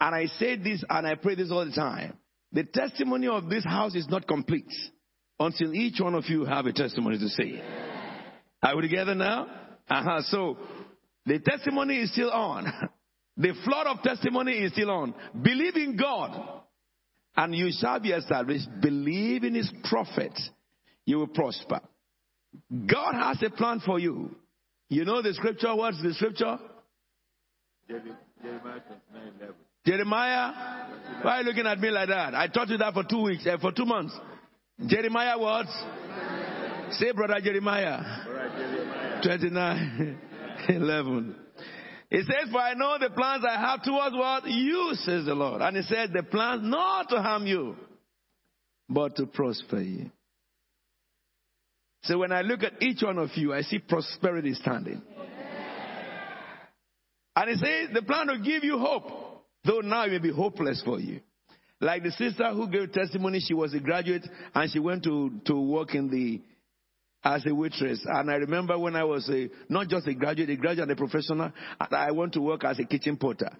And 0.00 0.14
I 0.14 0.26
say 0.26 0.56
this 0.56 0.84
and 0.88 1.06
I 1.06 1.14
pray 1.16 1.34
this 1.34 1.50
all 1.50 1.64
the 1.64 1.72
time. 1.72 2.16
The 2.52 2.64
testimony 2.64 3.28
of 3.28 3.48
this 3.48 3.64
house 3.64 3.94
is 3.94 4.08
not 4.08 4.26
complete 4.26 4.72
until 5.38 5.74
each 5.74 6.00
one 6.00 6.14
of 6.14 6.24
you 6.28 6.44
have 6.44 6.66
a 6.66 6.72
testimony 6.72 7.18
to 7.18 7.28
say. 7.28 7.62
Are 8.62 8.76
we 8.76 8.82
together 8.82 9.14
now? 9.14 9.46
Uh-huh. 9.88 10.22
So 10.26 10.58
the 11.26 11.38
testimony 11.38 11.98
is 11.98 12.12
still 12.12 12.30
on. 12.30 12.72
The 13.38 13.54
flood 13.64 13.86
of 13.86 14.02
testimony 14.02 14.52
is 14.52 14.72
still 14.72 14.90
on. 14.90 15.14
Believe 15.40 15.76
in 15.76 15.96
God 15.96 16.58
and 17.36 17.54
you 17.54 17.70
shall 17.70 18.00
be 18.00 18.10
established. 18.10 18.66
Believe 18.80 19.44
in 19.44 19.54
his 19.54 19.72
prophet. 19.88 20.36
You 21.04 21.18
will 21.18 21.28
prosper. 21.28 21.80
God 22.72 23.14
has 23.14 23.40
a 23.44 23.50
plan 23.50 23.80
for 23.86 24.00
you. 24.00 24.34
You 24.88 25.04
know 25.04 25.22
the 25.22 25.32
scripture? 25.34 25.74
What's 25.74 26.02
the 26.02 26.14
scripture? 26.14 26.58
Jeremiah 27.86 28.80
Jeremiah? 29.86 30.52
Why 31.22 31.36
are 31.36 31.40
you 31.42 31.48
looking 31.48 31.66
at 31.66 31.78
me 31.78 31.90
like 31.90 32.08
that? 32.08 32.34
I 32.34 32.48
taught 32.48 32.68
you 32.68 32.78
that 32.78 32.92
for 32.92 33.04
two 33.04 33.22
weeks, 33.22 33.46
uh, 33.46 33.58
for 33.58 33.70
two 33.70 33.84
months. 33.84 34.14
Jeremiah 34.86 35.38
what? 35.38 35.66
Say, 36.90 37.12
brother 37.12 37.40
Jeremiah. 37.40 39.22
29, 39.22 40.18
11. 40.68 41.36
He 42.10 42.22
says, 42.22 42.50
For 42.50 42.58
I 42.58 42.74
know 42.74 42.96
the 42.98 43.10
plans 43.10 43.44
I 43.48 43.60
have 43.60 43.82
towards 43.82 44.16
what? 44.16 44.46
You, 44.46 44.92
says 44.94 45.26
the 45.26 45.34
Lord. 45.34 45.60
And 45.60 45.76
he 45.76 45.82
said, 45.82 46.10
The 46.12 46.22
plans 46.22 46.62
not 46.64 47.10
to 47.10 47.20
harm 47.20 47.46
you, 47.46 47.76
but 48.88 49.16
to 49.16 49.26
prosper 49.26 49.80
you. 49.80 50.10
So 52.04 52.18
when 52.18 52.32
I 52.32 52.42
look 52.42 52.62
at 52.62 52.82
each 52.82 53.02
one 53.02 53.18
of 53.18 53.30
you, 53.34 53.52
I 53.52 53.62
see 53.62 53.78
prosperity 53.78 54.54
standing. 54.54 55.02
And 57.36 57.50
he 57.50 57.56
says, 57.56 57.90
The 57.92 58.02
plan 58.02 58.28
will 58.28 58.42
give 58.42 58.64
you 58.64 58.78
hope, 58.78 59.44
though 59.64 59.80
now 59.80 60.04
it 60.04 60.12
may 60.12 60.18
be 60.18 60.32
hopeless 60.32 60.82
for 60.84 60.98
you. 60.98 61.20
Like 61.80 62.02
the 62.02 62.10
sister 62.12 62.52
who 62.52 62.68
gave 62.68 62.90
testimony, 62.92 63.40
she 63.40 63.54
was 63.54 63.72
a 63.74 63.80
graduate 63.80 64.26
and 64.54 64.70
she 64.70 64.80
went 64.80 65.04
to, 65.04 65.30
to 65.44 65.60
work 65.60 65.94
in 65.94 66.10
the 66.10 66.40
as 67.24 67.44
a 67.46 67.54
waitress. 67.54 68.00
And 68.04 68.30
I 68.30 68.34
remember 68.34 68.78
when 68.78 68.96
I 68.96 69.04
was 69.04 69.28
a, 69.28 69.48
not 69.68 69.88
just 69.88 70.06
a 70.06 70.14
graduate, 70.14 70.50
a 70.50 70.56
graduate 70.56 70.88
and 70.88 70.92
a 70.92 70.96
professional, 70.96 71.52
I 71.80 72.10
went 72.12 72.34
to 72.34 72.40
work 72.40 72.64
as 72.64 72.78
a 72.78 72.84
kitchen 72.84 73.16
porter. 73.16 73.50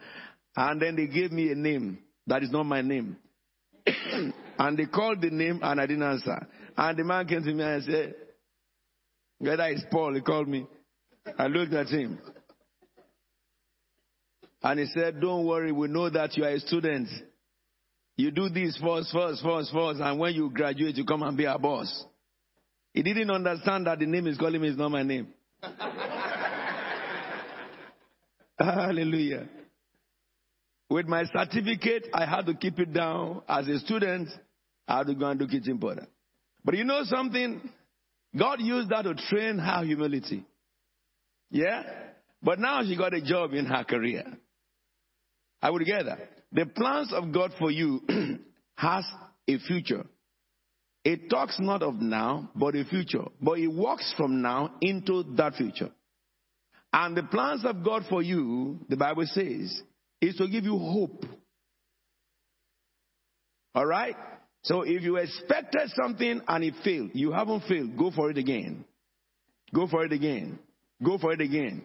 And 0.57 0.81
then 0.81 0.97
they 0.97 1.07
gave 1.07 1.33
me 1.33 1.50
a 1.50 1.55
name 1.55 1.99
that 2.27 2.43
is 2.43 2.50
not 2.50 2.65
my 2.65 2.83
name. 2.83 3.17
and 3.87 4.79
they 4.79 4.87
called 4.87 5.21
the 5.21 5.31
name 5.31 5.61
and 5.62 5.81
I 5.81 5.87
didn't 5.87 6.03
answer. 6.03 6.47
And 6.77 6.99
the 6.99 7.05
man 7.05 7.27
came 7.27 7.43
to 7.43 7.53
me 7.53 7.62
and 7.62 7.85
said, 7.85 8.15
that 9.41 9.71
is 9.71 9.85
Paul. 9.91 10.15
He 10.15 10.21
called 10.21 10.49
me. 10.49 10.67
I 11.38 11.47
looked 11.47 11.73
at 11.73 11.87
him. 11.88 12.19
And 14.62 14.81
he 14.81 14.87
said, 14.87 15.21
Don't 15.21 15.47
worry, 15.47 15.71
we 15.73 15.88
know 15.88 16.11
that 16.11 16.37
you 16.37 16.45
are 16.45 16.50
a 16.50 16.61
student. 16.61 17.09
You 18.17 18.33
do 18.33 18.49
this 18.49 18.77
first, 18.83 19.12
first, 19.12 19.43
first, 19.43 19.73
first, 19.73 20.00
and 20.00 20.19
when 20.19 20.35
you 20.35 20.50
graduate, 20.50 20.97
you 20.97 21.05
come 21.05 21.23
and 21.23 21.37
be 21.37 21.47
our 21.47 21.59
boss. 21.59 22.05
He 22.99 23.05
didn't 23.05 23.31
understand 23.31 23.87
that 23.87 24.00
the 24.00 24.07
name 24.07 24.26
he's 24.26 24.37
calling 24.37 24.61
me 24.61 24.71
is 24.71 24.76
not 24.76 24.90
my 24.90 25.05
name. 25.05 25.28
Hallelujah. 28.59 29.49
With 30.90 31.07
my 31.07 31.23
certificate, 31.26 32.09
I 32.12 32.26
had 32.26 32.47
to 32.47 32.55
keep 32.55 32.81
it 32.81 32.93
down. 32.93 33.43
As 33.49 33.69
a 33.69 33.78
student, 33.78 34.31
I 34.88 34.99
had 34.99 35.07
to 35.07 35.14
go 35.14 35.26
and 35.26 35.38
do 35.38 35.47
kitchen 35.47 35.78
porter. 35.78 36.09
But 36.64 36.76
you 36.76 36.83
know 36.83 37.02
something? 37.05 37.71
God 38.37 38.61
used 38.61 38.88
that 38.88 39.02
to 39.02 39.14
train 39.14 39.59
her 39.59 39.85
humility. 39.85 40.45
Yeah? 41.52 41.85
But 42.43 42.59
now 42.59 42.83
she 42.83 42.97
got 42.97 43.14
a 43.14 43.23
job 43.23 43.55
in 43.55 43.67
her 43.67 43.85
career. 43.85 44.25
I 45.62 45.71
would 45.71 45.87
gather. 45.87 46.19
The 46.50 46.67
plans 46.67 47.12
of 47.12 47.33
God 47.33 47.52
for 47.61 47.71
you 47.71 48.02
has 48.75 49.05
a 49.47 49.59
future. 49.59 50.05
It 51.09 51.31
talks 51.31 51.59
not 51.59 51.83
of 51.83 52.03
now, 52.03 52.50
but 52.55 52.77
a 52.77 52.85
future. 52.85 53.25
But 53.41 53.61
it 53.61 53.69
walks 53.69 54.12
from 54.19 54.43
now 54.43 54.75
into 54.83 55.23
that 55.37 55.55
future. 55.55 55.88
And 56.93 57.17
the 57.17 57.23
plans 57.23 57.65
of 57.65 57.83
God 57.83 58.05
for 58.11 58.21
you, 58.21 58.81
the 58.91 58.99
Bible 58.99 59.25
says, 59.25 59.81
is 60.21 60.37
to 60.37 60.47
give 60.47 60.65
you 60.65 60.77
hope. 60.79 61.25
All 63.75 63.87
right? 63.87 64.17
So 64.65 64.83
if 64.83 65.00
you 65.00 65.17
expected 65.17 65.88
something 65.99 66.43
and 66.47 66.62
it 66.62 66.75
failed, 66.85 67.12
you 67.15 67.33
haven't 67.33 67.62
failed, 67.62 67.97
go 67.97 68.11
for 68.11 68.31
it 68.31 68.37
again. 68.37 68.85
Go 69.75 69.87
for 69.87 70.05
it 70.05 70.12
again. 70.12 70.59
Go 71.03 71.17
for 71.17 71.33
it 71.33 71.41
again. 71.41 71.85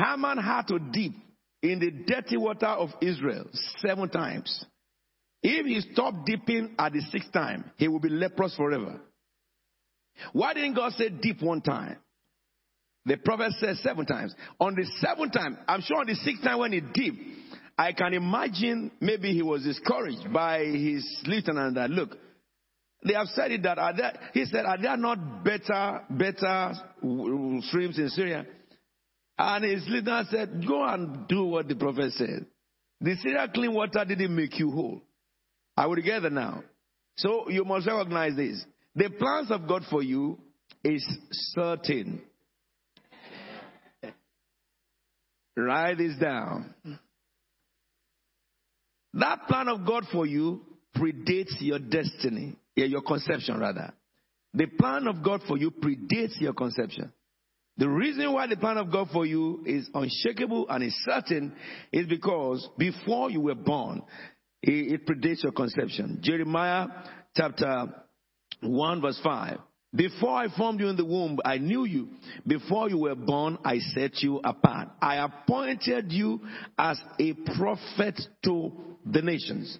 Naaman 0.00 0.38
had 0.38 0.66
to 0.68 0.78
dip 0.78 1.12
in 1.60 1.78
the 1.78 1.90
dirty 1.90 2.38
water 2.38 2.68
of 2.68 2.88
Israel 3.02 3.50
seven 3.80 4.08
times. 4.08 4.64
If 5.42 5.66
he 5.66 5.80
stopped 5.92 6.26
dipping 6.26 6.74
at 6.78 6.92
the 6.92 7.00
sixth 7.10 7.32
time, 7.32 7.70
he 7.76 7.88
will 7.88 8.00
be 8.00 8.08
leprous 8.08 8.54
forever. 8.54 9.00
Why 10.32 10.54
didn't 10.54 10.74
God 10.74 10.92
say 10.92 11.08
dip 11.08 11.42
one 11.42 11.62
time? 11.62 11.98
The 13.04 13.16
prophet 13.16 13.52
says 13.58 13.80
seven 13.82 14.06
times. 14.06 14.34
On 14.60 14.74
the 14.74 14.86
seventh 15.00 15.32
time, 15.32 15.58
I'm 15.66 15.80
sure 15.80 15.98
on 15.98 16.06
the 16.06 16.14
sixth 16.14 16.44
time 16.44 16.58
when 16.60 16.72
he 16.72 16.80
dipped, 16.80 17.18
I 17.76 17.92
can 17.92 18.14
imagine 18.14 18.92
maybe 19.00 19.32
he 19.32 19.42
was 19.42 19.64
discouraged 19.64 20.32
by 20.32 20.60
his 20.64 21.04
lieutenant 21.24 21.74
that 21.74 21.90
look, 21.90 22.16
they 23.04 23.14
have 23.14 23.26
said 23.28 23.50
it 23.50 23.64
that 23.64 23.78
are 23.78 23.96
there, 23.96 24.12
he 24.32 24.44
said, 24.44 24.64
are 24.64 24.80
there 24.80 24.96
not 24.96 25.42
better, 25.42 26.02
better 26.10 26.74
streams 27.62 27.98
in 27.98 28.08
Syria? 28.10 28.46
And 29.36 29.64
his 29.64 29.84
lieutenant 29.88 30.28
said, 30.30 30.64
go 30.68 30.84
and 30.84 31.26
do 31.26 31.44
what 31.44 31.66
the 31.66 31.74
prophet 31.74 32.12
said. 32.12 32.46
The 33.00 33.16
Syria 33.16 33.48
clean 33.52 33.74
water 33.74 34.04
didn't 34.04 34.36
make 34.36 34.56
you 34.60 34.70
whole. 34.70 35.02
Are 35.76 35.88
we 35.88 35.96
together 35.96 36.30
now? 36.30 36.62
So 37.16 37.48
you 37.48 37.64
must 37.64 37.86
recognize 37.86 38.36
this. 38.36 38.64
The 38.94 39.10
plans 39.10 39.50
of 39.50 39.66
God 39.66 39.82
for 39.90 40.02
you 40.02 40.38
is 40.84 41.04
certain. 41.54 42.22
Write 45.56 45.98
this 45.98 46.16
down. 46.16 46.74
That 49.14 49.46
plan 49.48 49.68
of 49.68 49.86
God 49.86 50.04
for 50.10 50.26
you 50.26 50.62
predates 50.96 51.60
your 51.60 51.78
destiny, 51.78 52.56
your 52.74 53.02
conception 53.02 53.58
rather. 53.58 53.92
The 54.54 54.66
plan 54.66 55.06
of 55.06 55.22
God 55.22 55.42
for 55.46 55.56
you 55.58 55.70
predates 55.70 56.40
your 56.40 56.54
conception. 56.54 57.12
The 57.78 57.88
reason 57.88 58.32
why 58.32 58.46
the 58.46 58.56
plan 58.56 58.76
of 58.76 58.92
God 58.92 59.08
for 59.12 59.24
you 59.24 59.62
is 59.64 59.88
unshakable 59.94 60.66
and 60.68 60.84
is 60.84 60.94
certain 61.04 61.54
is 61.90 62.06
because 62.06 62.68
before 62.76 63.30
you 63.30 63.40
were 63.40 63.54
born, 63.54 64.02
it, 64.62 65.06
predates 65.06 65.42
your 65.42 65.52
conception. 65.52 66.18
Jeremiah 66.22 66.86
chapter 67.36 67.92
1 68.60 69.00
verse 69.00 69.20
5. 69.22 69.58
Before 69.94 70.36
I 70.36 70.48
formed 70.56 70.80
you 70.80 70.88
in 70.88 70.96
the 70.96 71.04
womb, 71.04 71.38
I 71.44 71.58
knew 71.58 71.84
you. 71.84 72.08
Before 72.46 72.88
you 72.88 72.98
were 72.98 73.14
born, 73.14 73.58
I 73.62 73.78
set 73.78 74.22
you 74.22 74.40
apart. 74.42 74.88
I 75.02 75.16
appointed 75.16 76.10
you 76.10 76.40
as 76.78 76.98
a 77.18 77.34
prophet 77.56 78.18
to 78.44 78.72
the 79.04 79.20
nations. 79.20 79.78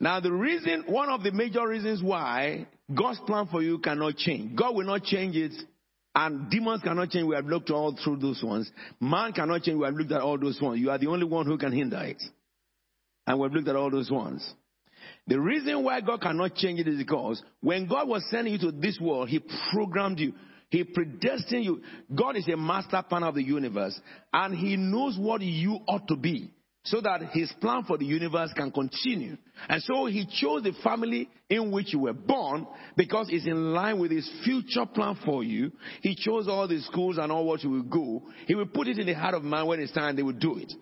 Now 0.00 0.18
the 0.18 0.32
reason, 0.32 0.84
one 0.86 1.10
of 1.10 1.22
the 1.22 1.30
major 1.30 1.68
reasons 1.68 2.02
why 2.02 2.66
God's 2.92 3.20
plan 3.26 3.46
for 3.50 3.62
you 3.62 3.78
cannot 3.78 4.16
change. 4.16 4.56
God 4.56 4.74
will 4.74 4.86
not 4.86 5.04
change 5.04 5.36
it 5.36 5.52
and 6.14 6.50
demons 6.50 6.82
cannot 6.82 7.10
change. 7.10 7.28
We 7.28 7.36
have 7.36 7.46
looked 7.46 7.70
all 7.70 7.96
through 8.02 8.16
those 8.16 8.42
ones. 8.42 8.70
Man 8.98 9.32
cannot 9.32 9.62
change. 9.62 9.78
We 9.78 9.84
have 9.84 9.94
looked 9.94 10.10
at 10.10 10.22
all 10.22 10.38
those 10.38 10.60
ones. 10.60 10.80
You 10.80 10.90
are 10.90 10.98
the 10.98 11.06
only 11.06 11.26
one 11.26 11.46
who 11.46 11.56
can 11.56 11.70
hinder 11.70 12.02
it. 12.02 12.20
And 13.30 13.38
we've 13.38 13.52
looked 13.52 13.68
at 13.68 13.76
all 13.76 13.92
those 13.92 14.10
ones. 14.10 14.44
The 15.28 15.38
reason 15.38 15.84
why 15.84 16.00
God 16.00 16.20
cannot 16.20 16.56
change 16.56 16.80
it 16.80 16.88
is 16.88 16.98
because 16.98 17.40
when 17.60 17.86
God 17.86 18.08
was 18.08 18.26
sending 18.28 18.54
you 18.54 18.58
to 18.58 18.72
this 18.72 18.98
world, 19.00 19.28
He 19.28 19.40
programmed 19.72 20.18
you. 20.18 20.32
He 20.68 20.82
predestined 20.82 21.64
you. 21.64 21.80
God 22.12 22.34
is 22.34 22.48
a 22.48 22.56
master 22.56 23.00
plan 23.08 23.22
of 23.22 23.36
the 23.36 23.44
universe 23.44 23.96
and 24.32 24.52
He 24.52 24.76
knows 24.76 25.16
what 25.16 25.42
you 25.42 25.78
ought 25.86 26.08
to 26.08 26.16
be 26.16 26.50
so 26.82 27.00
that 27.02 27.20
His 27.32 27.52
plan 27.60 27.84
for 27.84 27.96
the 27.96 28.04
universe 28.04 28.50
can 28.56 28.72
continue. 28.72 29.36
And 29.68 29.80
so 29.80 30.06
He 30.06 30.26
chose 30.26 30.64
the 30.64 30.72
family 30.82 31.28
in 31.48 31.70
which 31.70 31.92
you 31.92 32.00
were 32.00 32.12
born 32.12 32.66
because 32.96 33.28
it's 33.30 33.46
in 33.46 33.72
line 33.72 34.00
with 34.00 34.10
His 34.10 34.28
future 34.42 34.86
plan 34.92 35.16
for 35.24 35.44
you. 35.44 35.70
He 36.02 36.16
chose 36.16 36.48
all 36.48 36.66
the 36.66 36.80
schools 36.80 37.16
and 37.16 37.30
all 37.30 37.44
what 37.44 37.62
you 37.62 37.70
will 37.70 37.84
go. 37.84 38.22
He 38.48 38.56
will 38.56 38.66
put 38.66 38.88
it 38.88 38.98
in 38.98 39.06
the 39.06 39.14
heart 39.14 39.34
of 39.34 39.44
man 39.44 39.68
when 39.68 39.78
it's 39.78 39.92
time 39.92 40.16
they 40.16 40.24
will 40.24 40.32
do 40.32 40.56
it. 40.56 40.72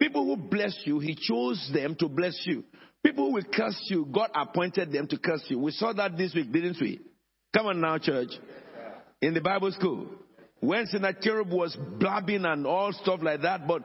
People 0.00 0.24
who 0.24 0.36
bless 0.36 0.74
you, 0.84 0.98
He 0.98 1.14
chose 1.14 1.70
them 1.72 1.96
to 2.00 2.08
bless 2.08 2.40
you. 2.44 2.64
People 3.04 3.26
who 3.26 3.34
will 3.34 3.44
curse 3.44 3.78
you, 3.90 4.06
God 4.10 4.30
appointed 4.34 4.90
them 4.90 5.06
to 5.08 5.18
curse 5.18 5.44
you. 5.48 5.58
We 5.58 5.72
saw 5.72 5.92
that 5.92 6.16
this 6.16 6.34
week, 6.34 6.50
didn't 6.52 6.78
we? 6.80 7.00
Come 7.54 7.66
on 7.66 7.80
now, 7.80 7.98
church. 7.98 8.30
In 9.20 9.34
the 9.34 9.40
Bible 9.40 9.70
school. 9.72 10.06
When 10.60 10.86
Sennacherib 10.86 11.50
was 11.50 11.76
blabbing 11.98 12.46
and 12.46 12.66
all 12.66 12.92
stuff 12.92 13.20
like 13.22 13.42
that, 13.42 13.68
but 13.68 13.82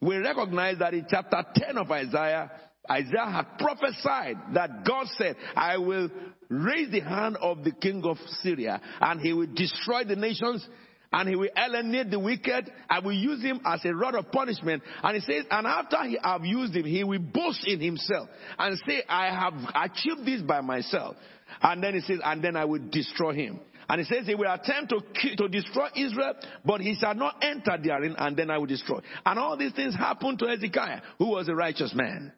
we 0.00 0.16
recognize 0.16 0.78
that 0.80 0.94
in 0.94 1.06
chapter 1.08 1.44
10 1.54 1.78
of 1.78 1.90
Isaiah, 1.90 2.50
Isaiah 2.90 3.30
had 3.30 3.58
prophesied 3.58 4.36
that 4.54 4.84
God 4.84 5.06
said, 5.16 5.36
I 5.54 5.78
will 5.78 6.10
raise 6.48 6.90
the 6.90 7.00
hand 7.00 7.36
of 7.40 7.62
the 7.62 7.70
king 7.70 8.02
of 8.04 8.18
Syria 8.42 8.80
and 9.00 9.20
he 9.20 9.32
will 9.32 9.46
destroy 9.54 10.02
the 10.02 10.16
nations 10.16 10.66
and 11.12 11.28
he 11.28 11.36
will 11.36 11.50
alienate 11.56 12.10
the 12.10 12.18
wicked. 12.18 12.70
I 12.88 13.00
will 13.00 13.12
use 13.12 13.42
him 13.42 13.60
as 13.64 13.84
a 13.84 13.94
rod 13.94 14.14
of 14.14 14.32
punishment. 14.32 14.82
And 15.02 15.14
he 15.14 15.20
says, 15.20 15.44
and 15.50 15.66
after 15.66 16.02
he 16.04 16.18
have 16.22 16.44
used 16.44 16.74
him, 16.74 16.84
he 16.84 17.04
will 17.04 17.20
boast 17.20 17.66
in 17.66 17.80
himself 17.80 18.28
and 18.58 18.80
say, 18.86 19.02
I 19.08 19.26
have 19.26 19.54
achieved 19.74 20.24
this 20.24 20.42
by 20.42 20.60
myself. 20.60 21.16
And 21.60 21.82
then 21.82 21.94
he 21.94 22.00
says, 22.00 22.18
and 22.24 22.42
then 22.42 22.56
I 22.56 22.64
will 22.64 22.80
destroy 22.90 23.34
him. 23.34 23.60
And 23.88 24.00
he 24.00 24.06
says 24.06 24.26
he 24.26 24.34
will 24.34 24.50
attempt 24.50 24.90
to, 24.90 25.36
to 25.36 25.48
destroy 25.48 25.88
Israel, 25.96 26.34
but 26.64 26.80
he 26.80 26.94
shall 26.94 27.14
not 27.14 27.36
enter 27.42 27.76
therein, 27.82 28.14
and 28.16 28.36
then 28.36 28.48
I 28.50 28.56
will 28.56 28.66
destroy. 28.66 29.00
And 29.26 29.38
all 29.38 29.56
these 29.56 29.72
things 29.72 29.94
happened 29.94 30.38
to 30.38 30.46
Hezekiah, 30.46 31.00
who 31.18 31.30
was 31.30 31.48
a 31.48 31.54
righteous 31.54 31.92
man. 31.94 32.32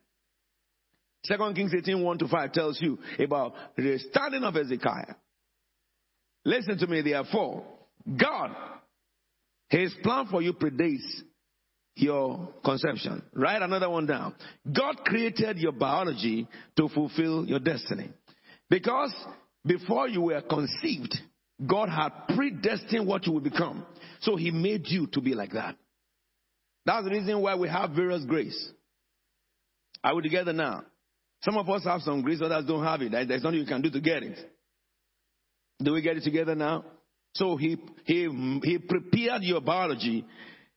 Second 1.25 1.55
Kings 1.55 1.73
18, 1.77 2.03
1 2.03 2.19
to 2.19 2.29
5 2.29 2.53
tells 2.53 2.81
you 2.83 2.99
about 3.19 3.55
the 3.77 3.99
standing 4.11 4.43
of 4.43 4.55
Hezekiah. 4.55 5.15
Listen 6.45 6.77
to 6.79 6.87
me, 6.87 7.03
therefore. 7.03 7.65
God, 8.07 8.55
His 9.69 9.93
plan 10.03 10.27
for 10.31 10.43
you 10.43 10.53
predates 10.53 11.05
your 11.97 12.49
conception. 12.65 13.23
Write 13.33 13.63
another 13.63 13.89
one 13.89 14.07
down. 14.07 14.35
God 14.71 15.05
created 15.05 15.59
your 15.59 15.73
biology 15.73 16.49
to 16.77 16.89
fulfill 16.89 17.47
your 17.47 17.61
destiny. 17.61 18.11
Because 18.69 19.15
before 19.65 20.09
you 20.09 20.23
were 20.23 20.43
conceived, 20.43 21.15
God 21.65 21.89
had 21.89 22.11
predestined 22.35 23.07
what 23.07 23.27
you 23.27 23.33
would 23.33 23.45
become. 23.45 23.87
So 24.21 24.37
He 24.37 24.51
made 24.51 24.87
you 24.87 25.07
to 25.13 25.21
be 25.21 25.35
like 25.35 25.53
that. 25.53 25.77
That's 26.85 27.05
the 27.05 27.11
reason 27.11 27.41
why 27.41 27.55
we 27.55 27.69
have 27.69 27.91
various 27.91 28.25
grace. 28.25 28.71
Are 30.03 30.15
we 30.15 30.23
together 30.23 30.53
now? 30.53 30.83
Some 31.43 31.57
of 31.57 31.69
us 31.71 31.85
have 31.85 32.03
some 32.03 32.23
grace, 32.23 32.41
others 32.43 32.67
don't 32.67 32.85
have 32.85 33.01
it. 33.03 33.13
There's 33.13 33.43
nothing 33.43 33.61
you 33.61 33.67
can 33.67 33.81
do 33.81 33.91
to 33.91 34.01
get 34.01 34.23
it. 34.23 34.39
Do 35.83 35.93
we 35.93 36.03
get 36.03 36.17
it 36.17 36.25
together 36.25 36.55
now? 36.55 36.85
So 37.35 37.57
he, 37.57 37.77
he, 38.05 38.61
he 38.63 38.79
prepared 38.79 39.43
your 39.43 39.61
biology, 39.61 40.25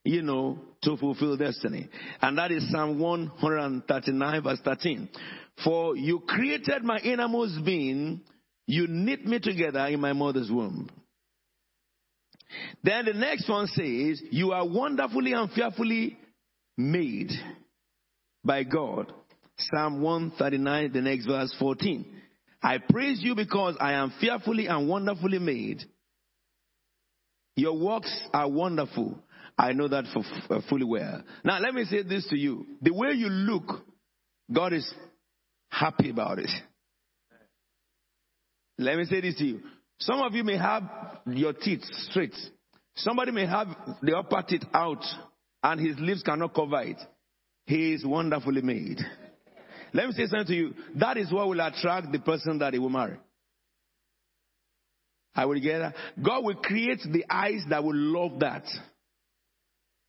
you 0.04 0.22
know, 0.22 0.60
to 0.84 0.98
fulfill 0.98 1.38
destiny. 1.38 1.89
And 2.22 2.38
that 2.38 2.52
is 2.52 2.70
Psalm 2.72 3.00
139 3.00 4.43
verse 4.43 4.60
13. 4.63 5.10
For 5.63 5.96
you 5.96 6.22
created 6.28 6.84
my 6.84 7.00
innermost 7.00 7.63
being, 7.65 8.22
you 8.65 8.88
knit 8.88 9.26
me 9.26 9.39
together 9.39 9.86
in 9.88 10.00
my 10.00 10.13
mother's 10.13 10.52
womb. 10.52 10.89
Then 12.84 13.06
the 13.06 13.13
next 13.13 13.50
one 13.50 13.67
says, 13.67 14.22
you 14.32 14.52
are 14.52 14.67
wonderfully 14.67 15.34
and 15.34 15.52
fearfully 15.52 16.17
made 16.78 17.32
by 18.43 18.63
God. 18.63 19.12
Psalm 19.58 20.02
139, 20.02 20.93
the 20.93 21.02
next 21.02 21.26
verse 21.26 21.54
14. 21.60 22.06
I 22.62 22.78
praise 22.78 23.20
you 23.22 23.36
because 23.36 23.76
I 23.80 23.93
am 23.93 24.13
fearfully 24.22 24.67
and 24.67 24.88
wonderfully 24.88 25.39
made. 25.39 25.84
Your 27.58 27.76
works 27.76 28.15
are 28.34 28.48
wonderful. 28.48 29.17
I 29.58 29.74
know 29.74 29.88
that 29.88 30.06
for, 30.13 30.24
uh, 30.54 30.62
fully 30.70 30.86
well. 30.86 31.24
Now, 31.43 31.60
let 31.60 31.74
me 31.74 31.86
say 31.86 32.04
this 32.04 32.28
to 32.28 32.38
you. 32.38 32.67
The 32.84 32.93
way 32.93 33.13
you 33.13 33.30
look, 33.30 33.84
God 34.54 34.74
is 34.74 34.93
happy 35.70 36.12
about 36.12 36.38
it. 36.38 36.52
Let 38.78 38.98
me 38.98 39.06
say 39.06 39.22
this 39.22 39.36
to 39.38 39.43
you. 39.43 39.62
Some 40.00 40.22
of 40.22 40.36
you 40.36 40.43
may 40.43 40.58
have 40.58 40.84
your 41.26 41.54
teeth 41.54 41.84
straight. 42.10 42.36
Somebody 42.96 43.32
may 43.32 43.48
have 43.48 43.67
the 44.04 44.15
upper 44.15 44.43
teeth 44.48 44.63
out 44.72 45.04
and 45.63 45.82
his 45.82 45.98
lips 45.98 46.22
cannot 46.22 46.54
cover 46.54 46.82
it. 46.84 46.98
He 47.65 47.93
is 47.93 48.06
wonderfully 48.06 48.62
made. 48.62 49.00
Let 49.93 50.08
me 50.08 50.13
say 50.13 50.28
something 50.28 50.46
to 50.46 50.54
you. 50.54 50.74
That 50.98 51.17
is 51.17 51.32
what 51.32 51.48
will 51.48 51.60
attract 51.60 52.12
the 52.12 52.20
person 52.20 52.60
that 52.60 52.74
he 52.74 52.80
will 52.80 52.89
marry. 52.89 53.17
Are 55.38 55.47
we 55.47 55.60
together? 55.60 55.93
God 56.21 56.43
will 56.43 56.56
create 56.56 57.00
the 57.04 57.23
eyes 57.30 57.63
that 57.69 57.84
will 57.84 57.95
love 57.95 58.39
that. 58.39 58.63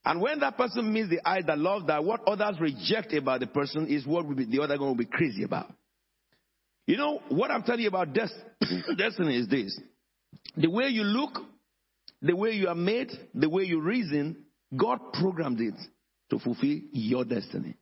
And 0.04 0.22
when 0.22 0.40
that 0.40 0.56
person 0.56 0.90
meets 0.90 1.10
the 1.10 1.20
eyes 1.28 1.44
that 1.46 1.58
love 1.58 1.86
that, 1.88 2.02
what 2.02 2.26
others 2.26 2.58
reject 2.58 3.12
about 3.12 3.40
the 3.40 3.46
person 3.46 3.88
is 3.88 4.06
what 4.06 4.26
be, 4.34 4.46
the 4.46 4.62
other 4.62 4.78
going 4.78 4.88
will 4.88 4.96
be 4.96 5.04
crazy 5.04 5.42
about. 5.42 5.70
You 6.86 6.96
know, 6.96 7.20
what 7.28 7.50
I'm 7.50 7.62
telling 7.62 7.82
you 7.82 7.88
about 7.88 8.14
des- 8.14 8.28
destiny 8.96 9.36
is 9.36 9.48
this. 9.48 9.78
The 10.56 10.70
way 10.70 10.86
you 10.86 11.02
look, 11.02 11.38
the 12.22 12.34
way 12.34 12.52
you 12.52 12.68
are 12.68 12.74
made, 12.74 13.10
the 13.34 13.50
way 13.50 13.64
you 13.64 13.82
reason, 13.82 14.46
God 14.74 15.12
programmed 15.12 15.60
it 15.60 15.74
to 16.30 16.38
fulfill 16.38 16.78
your 16.92 17.26
destiny. 17.26 17.74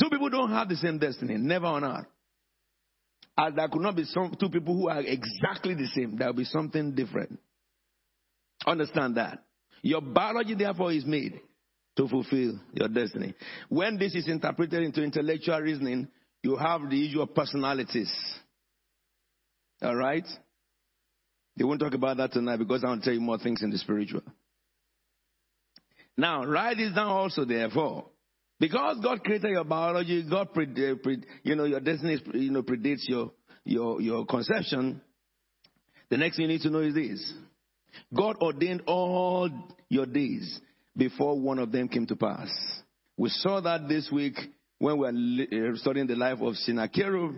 Two 0.00 0.10
people 0.10 0.30
don't 0.30 0.50
have 0.50 0.68
the 0.68 0.76
same 0.76 0.98
destiny, 0.98 1.36
never 1.36 1.66
on 1.66 1.84
earth. 1.84 2.06
As 3.38 3.54
there 3.54 3.68
could 3.68 3.82
not 3.82 3.96
be 3.96 4.04
some 4.04 4.34
two 4.38 4.50
people 4.50 4.74
who 4.74 4.88
are 4.88 5.00
exactly 5.00 5.74
the 5.74 5.86
same. 5.86 6.16
There 6.16 6.28
will 6.28 6.34
be 6.34 6.44
something 6.44 6.94
different. 6.94 7.38
Understand 8.66 9.16
that. 9.16 9.44
Your 9.82 10.02
biology, 10.02 10.54
therefore, 10.54 10.92
is 10.92 11.06
made 11.06 11.40
to 11.96 12.08
fulfill 12.08 12.58
your 12.72 12.88
destiny. 12.88 13.34
When 13.68 13.98
this 13.98 14.14
is 14.14 14.28
interpreted 14.28 14.82
into 14.82 15.02
intellectual 15.02 15.58
reasoning, 15.60 16.08
you 16.42 16.56
have 16.56 16.88
the 16.88 16.96
usual 16.96 17.26
personalities. 17.26 18.12
All 19.82 19.96
right? 19.96 20.26
They 21.56 21.64
won't 21.64 21.80
talk 21.80 21.94
about 21.94 22.18
that 22.18 22.32
tonight 22.32 22.58
because 22.58 22.84
I 22.84 22.88
want 22.88 23.02
to 23.02 23.04
tell 23.06 23.14
you 23.14 23.20
more 23.20 23.38
things 23.38 23.62
in 23.62 23.70
the 23.70 23.78
spiritual. 23.78 24.22
Now, 26.16 26.44
write 26.44 26.76
this 26.76 26.94
down 26.94 27.08
also, 27.08 27.44
therefore. 27.44 28.06
Because 28.60 28.98
God 29.02 29.24
created 29.24 29.50
your 29.50 29.64
biology, 29.64 30.22
God, 30.28 30.52
pre, 30.52 30.66
pre, 31.02 31.22
you 31.42 31.56
know, 31.56 31.64
your 31.64 31.80
destiny, 31.80 32.22
you 32.34 32.50
know, 32.50 32.62
predates 32.62 33.08
your, 33.08 33.32
your, 33.64 34.02
your 34.02 34.26
conception. 34.26 35.00
The 36.10 36.18
next 36.18 36.36
thing 36.36 36.42
you 36.42 36.48
need 36.48 36.60
to 36.60 36.70
know 36.70 36.80
is 36.80 36.94
this. 36.94 37.32
God 38.14 38.36
ordained 38.42 38.82
all 38.86 39.48
your 39.88 40.04
days 40.04 40.60
before 40.94 41.40
one 41.40 41.58
of 41.58 41.72
them 41.72 41.88
came 41.88 42.06
to 42.06 42.16
pass. 42.16 42.50
We 43.16 43.30
saw 43.30 43.60
that 43.62 43.88
this 43.88 44.10
week 44.12 44.34
when 44.78 44.98
we 44.98 45.48
were 45.52 45.72
uh, 45.72 45.76
studying 45.76 46.06
the 46.06 46.16
life 46.16 46.38
of 46.40 46.54
Sennacherib, 46.56 47.36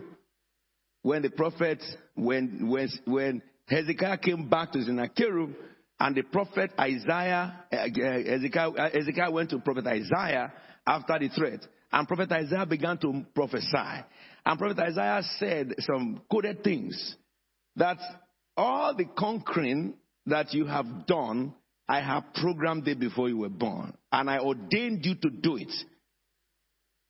when 1.03 1.21
the 1.21 1.29
prophet, 1.29 1.81
when, 2.15 2.69
when, 2.69 2.89
when 3.05 3.41
Hezekiah 3.67 4.17
came 4.17 4.49
back 4.49 4.71
to 4.73 4.83
Sennacherib, 4.83 5.51
and 6.03 6.17
the 6.17 6.23
prophet 6.23 6.71
Isaiah, 6.77 7.63
uh, 7.71 7.75
uh, 7.75 8.23
Hezekiah, 8.25 8.89
Hezekiah 8.91 9.31
went 9.31 9.51
to 9.51 9.59
prophet 9.59 9.87
Isaiah 9.87 10.51
after 10.85 11.17
the 11.17 11.29
threat. 11.29 11.61
And 11.93 12.05
Prophet 12.05 12.29
Isaiah 12.29 12.65
began 12.65 12.97
to 12.97 13.23
prophesy. 13.33 14.03
And 14.45 14.59
Prophet 14.59 14.79
Isaiah 14.79 15.21
said 15.39 15.75
some 15.79 16.21
coded 16.29 16.61
things 16.61 17.15
that 17.77 17.99
all 18.57 18.93
the 18.93 19.05
conquering 19.17 19.93
that 20.25 20.53
you 20.53 20.65
have 20.65 21.07
done, 21.07 21.53
I 21.87 22.01
have 22.01 22.33
programmed 22.35 22.85
it 22.89 22.99
before 22.99 23.29
you 23.29 23.37
were 23.37 23.47
born, 23.47 23.93
and 24.11 24.29
I 24.29 24.39
ordained 24.39 25.05
you 25.05 25.15
to 25.15 25.29
do 25.29 25.55
it. 25.55 25.71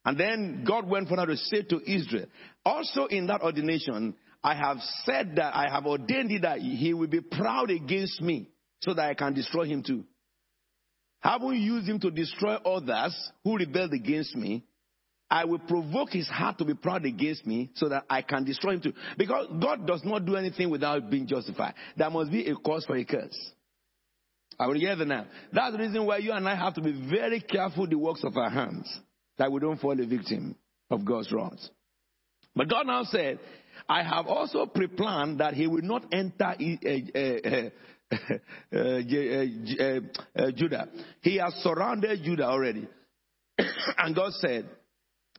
And 0.05 0.19
then 0.19 0.65
God 0.67 0.87
went 0.87 1.09
further 1.09 1.25
to 1.25 1.37
say 1.37 1.63
to 1.63 1.81
Israel, 1.91 2.27
also 2.63 3.05
in 3.05 3.25
that 3.25 3.41
ordination, 3.41 4.13
I 4.43 4.53
have 4.53 4.77
said 5.03 5.37
that 5.37 5.55
I 5.55 5.71
have 5.71 5.87
ordained 5.87 6.31
it 6.31 6.43
that 6.43 6.59
he 6.59 6.93
will 6.93 7.07
be 7.07 7.21
proud 7.21 7.71
against 7.71 8.21
me 8.21 8.49
so 8.83 8.93
that 8.93 9.09
I 9.09 9.13
can 9.13 9.33
destroy 9.33 9.63
him 9.65 9.81
too. 9.81 10.03
Having 11.21 11.61
used 11.61 11.87
him 11.87 11.99
to 12.01 12.11
destroy 12.11 12.55
others 12.55 13.15
who 13.43 13.57
rebelled 13.57 13.93
against 13.93 14.35
me, 14.35 14.65
I 15.29 15.45
will 15.45 15.59
provoke 15.59 16.11
his 16.11 16.27
heart 16.27 16.57
to 16.57 16.65
be 16.65 16.73
proud 16.73 17.05
against 17.05 17.47
me 17.47 17.71
so 17.75 17.87
that 17.89 18.03
I 18.09 18.21
can 18.21 18.43
destroy 18.43 18.73
him 18.73 18.81
too. 18.81 18.93
Because 19.17 19.47
God 19.61 19.87
does 19.87 20.01
not 20.03 20.25
do 20.25 20.35
anything 20.35 20.69
without 20.69 21.09
being 21.09 21.25
justified. 21.25 21.75
There 21.95 22.09
must 22.09 22.29
be 22.29 22.45
a 22.47 22.55
cause 22.55 22.85
for 22.85 22.97
a 22.97 23.05
curse. 23.05 23.37
I 24.59 24.67
will 24.67 24.75
hear 24.75 24.95
the 24.95 25.05
now. 25.05 25.25
That's 25.51 25.71
the 25.71 25.79
reason 25.79 26.05
why 26.05 26.17
you 26.17 26.33
and 26.33 26.47
I 26.47 26.55
have 26.55 26.75
to 26.75 26.81
be 26.81 26.91
very 27.09 27.39
careful 27.39 27.87
the 27.87 27.97
works 27.97 28.23
of 28.23 28.37
our 28.37 28.49
hands, 28.49 28.93
that 29.37 29.51
we 29.51 29.59
don't 29.59 29.79
fall 29.79 29.99
a 29.99 30.05
victim 30.05 30.55
of 30.91 31.05
God's 31.05 31.31
wrath. 31.31 31.57
But 32.55 32.69
God 32.69 32.85
now 32.85 33.03
said, 33.05 33.39
I 33.89 34.03
have 34.03 34.27
also 34.27 34.65
pre-planned 34.65 35.39
that 35.39 35.53
he 35.55 35.67
will 35.67 35.81
not 35.81 36.05
enter 36.11 36.43
uh, 36.43 37.19
uh, 37.19 37.19
uh, 37.19 37.69
Uh, 38.73 38.79
uh, 38.79 39.99
uh, 40.35 40.51
Judah. 40.51 40.89
He 41.21 41.37
has 41.37 41.53
surrounded 41.61 42.23
Judah 42.23 42.45
already. 42.45 42.87
and 43.97 44.15
God 44.15 44.31
said, 44.33 44.67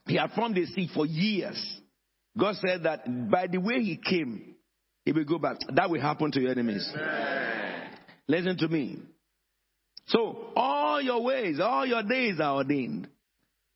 he 0.07 0.15
had 0.15 0.31
formed 0.31 0.57
a 0.57 0.65
seed 0.67 0.89
for 0.93 1.05
years. 1.05 1.81
God 2.37 2.55
said 2.55 2.83
that 2.83 3.29
by 3.29 3.47
the 3.47 3.57
way 3.57 3.81
he 3.81 3.97
came, 3.97 4.55
he 5.03 5.11
will 5.11 5.25
go 5.25 5.37
back. 5.37 5.57
That 5.73 5.89
will 5.89 6.01
happen 6.01 6.31
to 6.31 6.39
your 6.39 6.51
enemies. 6.51 6.89
Amen. 6.95 7.89
Listen 8.27 8.57
to 8.57 8.67
me. 8.67 8.99
So 10.07 10.51
all 10.55 11.01
your 11.01 11.23
ways, 11.23 11.59
all 11.59 11.85
your 11.85 12.03
days 12.03 12.39
are 12.39 12.55
ordained. 12.55 13.07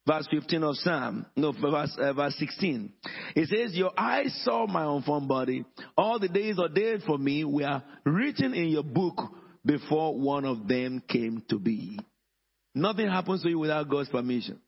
Verse 0.08 0.28
15 0.32 0.64
of 0.64 0.76
Psalm, 0.78 1.26
no, 1.36 1.52
verse, 1.52 1.96
uh, 2.00 2.14
verse 2.14 2.36
16. 2.40 2.92
It 3.36 3.48
says, 3.48 3.76
Your 3.76 3.92
eyes 3.98 4.42
saw 4.44 4.66
my 4.66 4.84
unformed 4.86 5.28
body. 5.28 5.66
All 5.98 6.18
the 6.20 6.28
days 6.28 6.58
ordained 6.58 7.04
for 7.04 7.18
me 7.18 7.44
were 7.44 7.84
written 8.06 8.54
in 8.54 8.70
your 8.70 8.84
book 8.84 9.18
before 9.66 10.18
one 10.18 10.46
of 10.46 10.68
them 10.68 11.04
came 11.08 11.44
to 11.50 11.60
be. 11.60 12.00
Nothing 12.74 13.08
happens 13.08 13.44
to 13.44 13.50
you 13.50 13.60
without 13.60 13.90
God's 13.90 14.10
permission. 14.10 14.60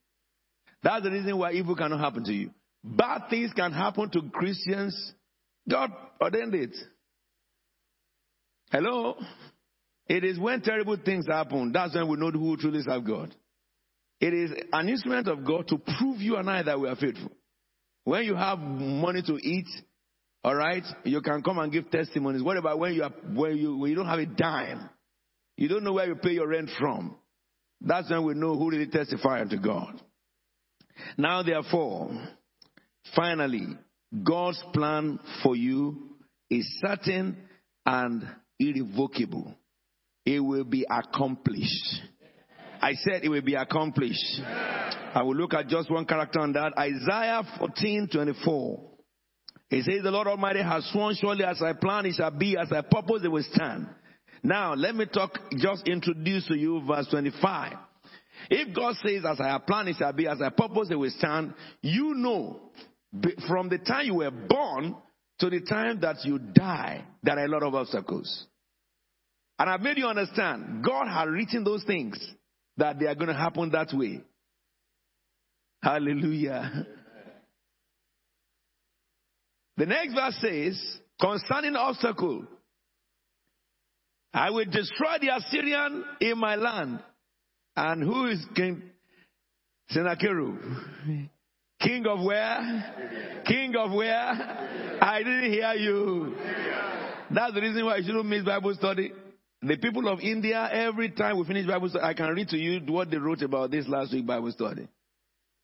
That's 0.84 1.04
the 1.04 1.12
reason 1.12 1.38
why 1.38 1.54
evil 1.54 1.76
cannot 1.76 2.00
happen 2.00 2.24
to 2.26 2.34
you. 2.34 2.52
Bad 2.84 3.30
things 3.30 3.52
can 3.56 3.72
happen 3.72 4.10
to 4.12 4.22
Christians. 4.32 5.14
God 5.70 5.92
ordained 6.22 6.56
it. 6.56 6.76
Hello? 8.72 9.16
It 10.08 10.24
is 10.24 10.40
when 10.40 10.62
terrible 10.62 10.98
things 11.04 11.26
happen, 11.28 11.72
that's 11.72 11.96
when 11.96 12.08
we 12.08 12.18
know 12.18 12.32
who 12.32 12.58
truly 12.58 12.82
serve 12.82 13.06
God. 13.06 13.34
It 14.22 14.34
is 14.34 14.52
an 14.72 14.88
instrument 14.88 15.28
of 15.28 15.44
God 15.44 15.68
to 15.70 15.80
prove 15.80 16.22
you 16.22 16.38
and 16.38 16.48
I 16.48 16.62
that 16.62 16.80
we 16.80 16.88
are 16.88 16.96
faithful. 16.96 17.32
When 18.04 18.24
you 18.24 18.36
have 18.36 18.60
money 18.60 19.24
to 19.24 19.36
eat, 19.42 19.68
all 20.44 20.56
right, 20.56 20.84
you 21.04 21.22
can 21.22 21.42
come 21.42 21.58
and 21.58 21.72
give 21.72 21.90
testimonies. 21.90 22.44
What 22.44 22.58
about 22.58 22.80
when 22.80 22.94
you 22.94 23.04
are 23.04 23.12
when 23.34 23.58
you 23.58 23.78
when 23.78 23.90
you 23.90 23.96
don't 23.96 24.08
have 24.08 24.20
a 24.20 24.26
dime? 24.28 24.90
You 25.58 25.68
don't 25.68 25.84
know 25.84 25.94
where 25.94 26.08
you 26.08 26.16
pay 26.16 26.32
your 26.32 26.48
rent 26.48 26.70
from. 26.80 27.16
That's 27.82 28.10
when 28.10 28.24
we 28.24 28.36
know 28.36 28.56
who 28.56 28.70
really 28.70 28.88
testify 28.88 29.42
unto 29.42 29.58
God. 29.58 30.00
Now, 31.18 31.42
therefore, 31.42 32.12
finally, 33.16 33.68
God's 34.24 34.64
plan 34.74 35.20
for 35.44 35.56
you 35.56 36.16
is 36.50 36.68
certain 36.86 37.38
and 37.86 38.24
irrevocable. 38.60 39.56
It 40.26 40.40
will 40.40 40.64
be 40.64 40.86
accomplished. 40.90 42.02
I 42.82 42.94
said 42.96 43.24
it 43.24 43.30
will 43.30 43.42
be 43.42 43.54
accomplished. 43.54 44.42
I 45.14 45.22
will 45.24 45.36
look 45.36 45.54
at 45.54 45.68
just 45.68 45.92
one 45.92 46.06
character 46.06 46.40
on 46.40 46.54
that. 46.54 46.74
Isaiah 46.78 47.44
14 47.60 48.10
24. 48.12 48.92
It 49.70 49.86
says, 49.86 50.04
The 50.04 50.12
Lord 50.12 50.28
Almighty 50.28 50.62
has 50.62 50.90
sworn, 50.92 51.16
surely 51.16 51.46
as 51.46 51.62
I 51.62 51.74
plan, 51.74 52.06
it 52.06 52.16
shall 52.16 52.32
be, 52.32 52.58
as 52.58 52.72
I 52.72 52.82
purpose, 52.82 53.22
it 53.24 53.32
will 53.32 53.46
stand. 53.54 53.88
Now, 54.44 54.74
let 54.74 54.96
me 54.96 55.06
talk, 55.06 55.38
just 55.56 55.88
introduce 55.88 56.48
to 56.48 56.58
you 56.58 56.82
verse 56.86 57.08
25. 57.10 57.74
If 58.50 58.76
God 58.76 58.96
says, 59.06 59.24
as 59.26 59.40
I 59.40 59.58
planned, 59.60 59.90
it 59.90 59.98
shall 59.98 60.12
be, 60.12 60.28
as 60.28 60.42
I 60.42 60.50
purpose, 60.50 60.88
it 60.90 60.96
will 60.96 61.12
stand, 61.18 61.54
you 61.82 62.16
know, 62.16 62.72
from 63.48 63.70
the 63.70 63.78
time 63.78 64.08
you 64.08 64.16
were 64.16 64.32
born 64.32 64.96
to 65.40 65.50
the 65.50 65.62
time 65.62 66.02
that 66.02 66.18
you 66.26 66.40
die, 66.40 67.06
there 67.24 67.38
are 67.38 67.46
a 67.46 67.50
lot 67.50 67.64
of 67.64 67.76
obstacles. 67.76 68.48
And 69.60 69.70
I've 69.70 69.82
made 69.82 69.98
you 69.98 70.08
understand, 70.08 70.84
God 70.84 71.08
had 71.08 71.30
written 71.30 71.64
those 71.64 71.84
things 71.84 72.18
that 72.78 73.00
they 73.00 73.06
are 73.06 73.16
going 73.16 73.28
to 73.28 73.34
happen 73.34 73.70
that 73.72 73.90
way. 73.94 74.22
Hallelujah. 75.84 76.88
The 79.78 79.86
next 79.86 80.14
verse 80.14 80.38
says, 80.42 81.00
concerning 81.20 81.76
obstacle, 81.76 82.46
I 84.34 84.50
will 84.52 84.66
destroy 84.66 85.18
the 85.20 85.36
Assyrian 85.36 86.04
in 86.22 86.38
my 86.38 86.56
land 86.56 87.00
and 87.76 88.04
who 88.04 88.28
is 88.28 88.46
King 88.56 88.84
Sennacherib? 89.90 90.56
King 91.82 92.06
of 92.06 92.24
where? 92.24 93.42
King 93.46 93.76
of 93.76 93.92
where? 93.92 95.00
I 95.02 95.20
didn't 95.24 95.52
hear 95.52 95.74
you. 95.74 96.36
That's 97.32 97.54
the 97.54 97.62
reason 97.62 97.86
why 97.86 97.98
you 97.98 98.04
shouldn't 98.04 98.26
miss 98.26 98.44
Bible 98.44 98.76
study. 98.76 99.12
The 99.64 99.78
people 99.78 100.08
of 100.08 100.20
India, 100.22 100.68
every 100.72 101.12
time 101.12 101.38
we 101.38 101.46
finish 101.46 101.68
Bible 101.68 101.90
study, 101.90 102.04
I 102.04 102.16
can 102.16 102.30
read 102.34 102.48
to 102.50 102.58
you 102.58 102.82
what 102.92 103.12
they 103.12 103.18
wrote 103.18 103.44
about 103.44 103.70
this 103.70 103.88
last 103.88 104.12
week 104.12 104.26
Bible 104.26 104.52
study. 104.52 104.88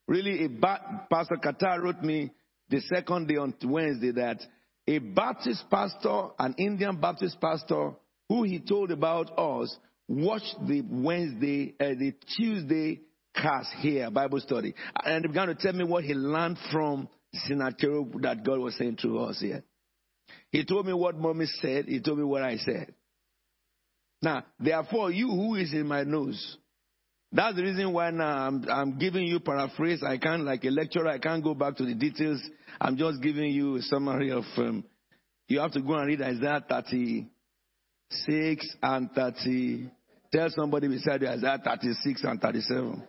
Really, 0.07 0.45
a 0.45 0.49
ba- 0.49 1.07
Pastor 1.11 1.35
Qatar 1.35 1.81
wrote 1.81 2.03
me 2.03 2.31
the 2.69 2.79
second 2.81 3.27
day 3.27 3.37
on 3.37 3.55
Wednesday 3.63 4.11
that 4.11 4.39
a 4.87 4.99
Baptist 4.99 5.65
pastor, 5.71 6.27
an 6.37 6.53
Indian 6.59 6.99
Baptist 7.01 7.41
pastor, 7.41 7.93
who 8.29 8.43
he 8.43 8.59
told 8.59 8.91
about 8.91 9.37
us, 9.37 9.75
watched 10.07 10.55
the 10.67 10.81
Wednesday, 10.87 11.73
uh, 11.79 11.89
the 11.97 12.13
Tuesday 12.37 13.01
class 13.35 13.67
here, 13.79 14.11
Bible 14.11 14.39
study, 14.39 14.75
and 15.03 15.25
he 15.25 15.27
began 15.27 15.47
to 15.47 15.55
tell 15.55 15.73
me 15.73 15.83
what 15.83 16.03
he 16.03 16.13
learned 16.13 16.57
from 16.71 17.09
Sennacherib 17.33 18.21
that 18.21 18.45
God 18.45 18.59
was 18.59 18.77
saying 18.77 18.97
to 19.01 19.19
us 19.19 19.39
here. 19.39 19.63
He 20.51 20.63
told 20.65 20.85
me 20.85 20.93
what 20.93 21.17
mommy 21.17 21.45
said. 21.61 21.85
He 21.85 21.99
told 21.99 22.19
me 22.19 22.23
what 22.23 22.43
I 22.43 22.57
said. 22.57 22.93
Now, 24.21 24.43
therefore, 24.59 25.11
you 25.11 25.27
who 25.27 25.55
is 25.55 25.73
in 25.73 25.87
my 25.87 26.03
nose, 26.03 26.57
that's 27.31 27.55
the 27.55 27.63
reason 27.63 27.93
why 27.93 28.11
now 28.11 28.47
I'm, 28.47 28.65
I'm 28.69 28.97
giving 28.97 29.25
you 29.25 29.39
paraphrase. 29.39 30.01
I 30.03 30.17
can't, 30.17 30.43
like 30.43 30.63
a 30.63 30.69
lecturer, 30.69 31.09
I 31.09 31.19
can't 31.19 31.43
go 31.43 31.53
back 31.53 31.75
to 31.77 31.85
the 31.85 31.93
details. 31.93 32.41
I'm 32.79 32.97
just 32.97 33.21
giving 33.21 33.51
you 33.51 33.75
a 33.75 33.81
summary 33.81 34.31
of, 34.31 34.43
um, 34.57 34.83
you 35.47 35.59
have 35.59 35.71
to 35.73 35.81
go 35.81 35.95
and 35.95 36.07
read 36.07 36.21
Isaiah 36.21 36.63
36 36.67 38.75
and 38.81 39.11
30, 39.11 39.91
Tell 40.31 40.49
somebody 40.49 40.87
beside 40.89 41.21
you 41.21 41.29
Isaiah 41.29 41.59
36 41.63 42.23
and 42.23 42.41
37. 42.41 43.03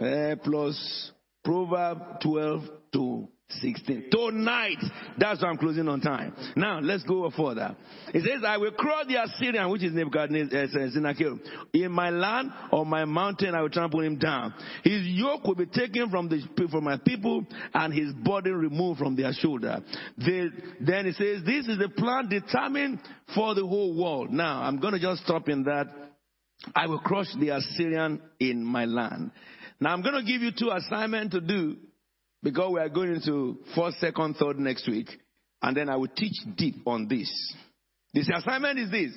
eh, 0.00 0.34
plus 0.42 1.12
Proverb 1.44 2.20
12 2.22 2.62
to 2.94 3.28
16. 3.60 4.10
Tonight. 4.10 4.78
That's 5.18 5.42
why 5.42 5.48
I'm 5.48 5.58
closing 5.58 5.88
on 5.88 6.00
time. 6.00 6.34
Now, 6.56 6.80
let's 6.80 7.02
go 7.04 7.30
further. 7.30 7.76
It 8.14 8.22
says, 8.22 8.42
I 8.46 8.56
will 8.56 8.72
cross 8.72 9.06
the 9.06 9.22
Assyrian, 9.22 9.70
which 9.70 9.82
is 9.82 9.92
Nebuchadnezzar, 9.92 10.60
uh, 10.62 11.34
in 11.72 11.92
my 11.92 12.10
land 12.10 12.50
or 12.70 12.84
my 12.86 13.04
mountain, 13.04 13.54
I 13.54 13.62
will 13.62 13.70
trample 13.70 14.00
him 14.00 14.18
down. 14.18 14.54
His 14.84 15.02
yoke 15.04 15.44
will 15.44 15.54
be 15.54 15.66
taken 15.66 16.10
from 16.10 16.28
the 16.28 16.42
from 16.70 16.84
my 16.84 16.98
people 16.98 17.44
and 17.74 17.92
his 17.92 18.12
burden 18.12 18.54
removed 18.54 18.98
from 18.98 19.16
their 19.16 19.32
shoulder. 19.32 19.82
Then 20.16 21.06
it 21.06 21.16
says, 21.16 21.42
this 21.44 21.66
is 21.66 21.78
the 21.78 21.88
plan 21.88 22.28
determined 22.28 23.00
for 23.34 23.54
the 23.54 23.66
whole 23.66 23.96
world. 23.96 24.30
Now, 24.30 24.62
I'm 24.62 24.80
going 24.80 24.94
to 24.94 25.00
just 25.00 25.24
stop 25.24 25.48
in 25.48 25.64
that. 25.64 25.86
I 26.74 26.86
will 26.86 27.00
crush 27.00 27.26
the 27.38 27.50
Assyrian 27.50 28.20
in 28.38 28.64
my 28.64 28.84
land. 28.84 29.32
Now, 29.80 29.92
I'm 29.92 30.02
going 30.02 30.14
to 30.14 30.22
give 30.22 30.42
you 30.42 30.52
two 30.56 30.70
assignments 30.70 31.34
to 31.34 31.40
do 31.40 31.76
because 32.42 32.72
we 32.72 32.80
are 32.80 32.88
going 32.88 33.14
into 33.14 33.58
first, 33.74 34.00
second, 34.00 34.34
third 34.34 34.58
next 34.58 34.88
week, 34.88 35.08
and 35.62 35.76
then 35.76 35.88
I 35.88 35.96
will 35.96 36.08
teach 36.08 36.36
deep 36.56 36.86
on 36.86 37.06
this. 37.08 37.30
This 38.12 38.28
assignment 38.34 38.78
is 38.78 38.90
this. 38.90 39.12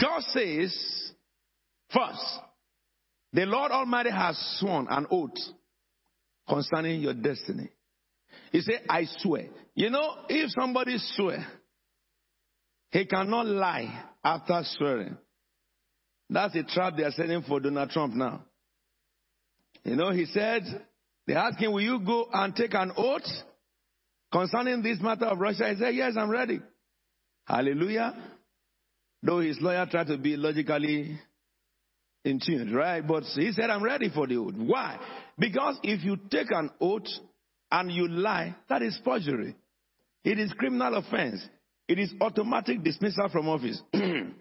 God 0.00 0.22
says, 0.22 1.12
first, 1.92 2.38
the 3.32 3.46
Lord 3.46 3.72
Almighty 3.72 4.10
has 4.10 4.38
sworn 4.58 4.86
an 4.88 5.06
oath 5.10 5.30
concerning 6.48 7.00
your 7.00 7.14
destiny. 7.14 7.70
He 8.52 8.60
said, 8.60 8.82
I 8.88 9.04
swear. 9.18 9.46
You 9.74 9.90
know, 9.90 10.14
if 10.28 10.50
somebody 10.50 10.96
swear, 10.98 11.46
he 12.90 13.06
cannot 13.06 13.46
lie 13.46 14.04
after 14.22 14.62
swearing. 14.76 15.16
That's 16.30 16.54
a 16.54 16.62
trap 16.62 16.94
they 16.96 17.04
are 17.04 17.10
setting 17.10 17.42
for 17.42 17.60
Donald 17.60 17.90
Trump 17.90 18.14
now. 18.14 18.44
You 19.84 19.96
know, 19.96 20.10
he 20.12 20.26
said, 20.26 20.62
they 21.26 21.34
asked 21.34 21.58
him, 21.58 21.72
Will 21.72 21.82
you 21.82 22.00
go 22.00 22.26
and 22.32 22.54
take 22.54 22.74
an 22.74 22.92
oath 22.96 23.26
concerning 24.32 24.82
this 24.82 25.00
matter 25.00 25.26
of 25.26 25.38
Russia? 25.38 25.68
He 25.68 25.76
said, 25.76 25.94
Yes, 25.94 26.14
I'm 26.18 26.30
ready. 26.30 26.60
Hallelujah. 27.44 28.14
Though 29.22 29.40
his 29.40 29.60
lawyer 29.60 29.86
tried 29.90 30.08
to 30.08 30.18
be 30.18 30.36
logically 30.36 31.18
in 32.24 32.40
tune, 32.44 32.74
right? 32.74 33.06
But 33.06 33.24
he 33.24 33.52
said, 33.52 33.70
I'm 33.70 33.82
ready 33.82 34.10
for 34.12 34.26
the 34.26 34.36
oath. 34.36 34.54
Why? 34.56 34.98
Because 35.38 35.78
if 35.82 36.04
you 36.04 36.16
take 36.30 36.50
an 36.50 36.70
oath 36.80 37.06
and 37.70 37.90
you 37.90 38.08
lie, 38.08 38.54
that 38.68 38.82
is 38.82 38.98
forgery. 39.04 39.56
It 40.24 40.38
is 40.38 40.52
criminal 40.52 40.96
offense. 40.96 41.44
It 41.88 41.98
is 41.98 42.12
automatic 42.20 42.82
dismissal 42.82 43.28
from 43.28 43.48
office 43.48 43.80
and 43.92 44.34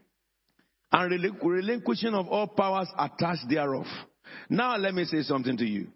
relinquishing 1.43 2.13
of 2.13 2.27
all 2.27 2.47
powers 2.47 2.87
attached 2.97 3.49
thereof. 3.49 3.85
Now 4.49 4.77
let 4.77 4.93
me 4.93 5.05
say 5.05 5.21
something 5.23 5.57
to 5.57 5.65
you. 5.65 5.87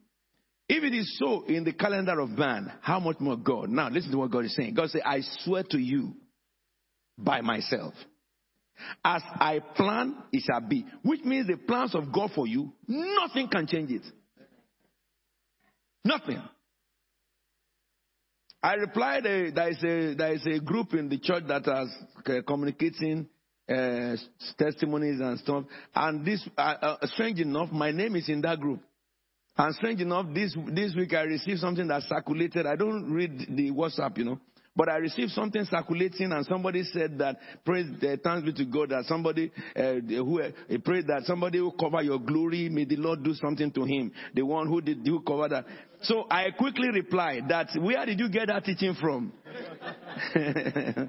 If 0.68 0.84
it 0.84 0.94
is 0.96 1.18
so 1.20 1.44
in 1.46 1.64
the 1.64 1.74
calendar 1.74 2.20
of 2.20 2.30
man, 2.30 2.72
how 2.82 3.00
much 3.00 3.20
more 3.20 3.38
God? 3.38 3.70
Now 3.70 3.90
listen 3.90 4.12
to 4.12 4.18
what 4.18 4.32
God 4.32 4.46
is 4.46 4.56
saying. 4.56 4.74
God 4.74 4.90
said, 4.90 5.02
I 5.06 5.20
swear 5.44 5.64
to 5.70 5.78
you 5.78 6.14
by 7.18 7.42
myself. 7.42 7.94
As 9.04 9.22
I 9.36 9.60
plan, 9.76 10.18
it 10.32 10.44
shall 10.46 10.68
be. 10.68 10.86
Which 11.04 11.24
means 11.24 11.48
the 11.48 11.58
plans 11.58 11.96
of 11.96 12.12
God 12.12 12.32
for 12.34 12.48
you, 12.48 12.74
nothing 12.88 13.48
can 13.48 13.68
change 13.68 13.92
it. 13.92 14.02
Nothing. 16.04 16.42
I 18.62 18.74
replied, 18.74 19.26
uh, 19.26 19.52
there, 19.54 19.70
is 19.70 19.84
a, 19.84 20.16
there 20.16 20.34
is 20.34 20.46
a 20.48 20.60
group 20.60 20.94
in 20.94 21.08
the 21.08 21.20
church 21.20 21.44
that 21.48 21.68
is 21.68 21.96
uh, 22.26 22.42
communicating 22.48 23.28
uh, 23.70 24.16
testimonies 24.58 25.20
and 25.20 25.40
stuff. 25.40 25.66
And 25.96 26.26
this, 26.26 26.48
uh, 26.58 26.62
uh, 26.62 27.08
strange 27.08 27.40
enough, 27.40 27.72
my 27.72 27.92
name 27.92 28.16
is 28.16 28.28
in 28.28 28.42
that 28.42 28.60
group. 28.60 28.82
And 29.58 29.74
strange 29.76 30.02
enough, 30.02 30.26
this, 30.34 30.56
this 30.68 30.94
week 30.96 31.14
I 31.14 31.22
received 31.22 31.60
something 31.60 31.88
that 31.88 32.04
circulated. 32.04 32.66
I 32.66 32.76
don't 32.76 33.12
read 33.12 33.48
the 33.50 33.72
WhatsApp, 33.72 34.18
you 34.18 34.26
know. 34.26 34.40
But 34.76 34.90
I 34.90 34.98
received 34.98 35.32
something 35.32 35.64
circulating, 35.72 36.34
and 36.34 36.46
somebody 36.46 36.84
said 36.84 37.18
that, 37.20 37.38
praise, 37.64 37.86
uh, 38.04 38.18
thanks 38.22 38.44
be 38.46 38.52
to 38.52 38.66
God 38.66 38.90
that 38.90 39.06
somebody 39.06 39.50
uh, 39.74 39.94
who 40.10 40.42
uh, 40.42 40.50
prayed 40.84 41.08
that 41.08 41.22
somebody 41.24 41.62
will 41.62 41.72
cover 41.72 42.02
your 42.02 42.20
glory. 42.20 42.68
May 42.68 42.84
the 42.84 42.98
Lord 42.98 43.24
do 43.24 43.34
something 43.36 43.72
to 43.72 43.86
him. 43.86 44.12
The 44.34 44.42
one 44.42 44.68
who 44.68 44.82
did 44.82 45.00
who 45.06 45.22
cover 45.22 45.48
that. 45.48 45.66
So 46.02 46.26
I 46.30 46.52
quickly 46.58 46.90
replied 46.90 47.44
that, 47.48 47.70
where 47.80 48.06
did 48.06 48.20
you 48.20 48.28
get 48.28 48.48
that 48.48 48.66
teaching 48.66 48.96
from? 49.00 49.32
uh, 50.36 51.08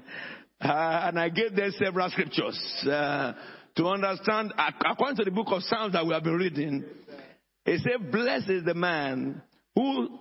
and 0.61 1.19
I 1.19 1.27
gave 1.27 1.53
them 1.53 1.71
several 1.77 2.09
scriptures 2.09 2.57
uh, 2.89 3.33
to 3.75 3.85
understand, 3.85 4.53
according 4.57 5.17
to 5.17 5.25
the 5.25 5.31
book 5.31 5.47
of 5.49 5.61
Psalms 5.63 5.91
that 5.91 6.05
we 6.05 6.13
have 6.13 6.23
been 6.23 6.37
reading. 6.37 6.85
It 7.67 7.81
said, 7.81 8.11
"Blessed 8.11 8.49
is 8.49 8.63
the 8.63 8.73
man 8.73 9.41
who 9.75 10.19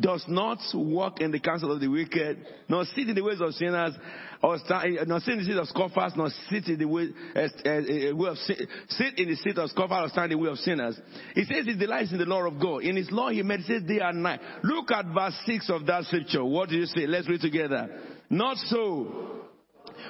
does 0.00 0.24
not 0.28 0.58
walk 0.74 1.20
in 1.20 1.32
the 1.32 1.40
counsel 1.40 1.72
of 1.72 1.80
the 1.80 1.88
wicked, 1.88 2.46
nor 2.68 2.84
sit 2.84 3.08
in 3.08 3.16
the 3.16 3.22
ways 3.22 3.40
of 3.40 3.52
sinners, 3.54 3.94
or 4.42 4.56
stand, 4.58 4.96
nor 5.08 5.18
sit 5.18 5.34
in 5.34 5.38
the 5.40 5.44
seat 5.44 5.56
of 5.56 5.66
scoffers, 5.68 6.12
nor 6.16 6.30
sit 6.48 6.68
in 6.68 6.78
the 6.78 6.84
way, 6.84 7.08
uh, 7.34 7.40
uh, 7.40 8.14
way 8.14 8.28
of 8.28 8.36
sit 8.38 9.18
in 9.18 9.28
the 9.28 9.36
seat 9.36 9.58
of 9.58 9.68
scoffers, 9.70 9.98
or 10.04 10.08
stand 10.10 10.30
in 10.30 10.38
the 10.38 10.44
way 10.44 10.50
of 10.50 10.58
sinners. 10.58 11.00
He 11.34 11.44
says 11.44 11.64
he 11.64 11.74
delights 11.76 12.12
in 12.12 12.18
the 12.18 12.26
law 12.26 12.46
of 12.46 12.60
God. 12.60 12.82
In 12.82 12.96
his 12.96 13.10
law 13.10 13.30
he 13.30 13.42
meditates 13.42 13.86
day 13.86 13.98
and 14.00 14.22
night. 14.22 14.40
Look 14.62 14.92
at 14.92 15.06
verse 15.06 15.34
six 15.46 15.68
of 15.68 15.84
that 15.86 16.04
scripture. 16.04 16.44
What 16.44 16.68
do 16.68 16.76
you 16.76 16.86
say? 16.86 17.06
Let's 17.06 17.28
read 17.28 17.40
together. 17.40 17.88
Not 18.30 18.56
so, 18.58 19.42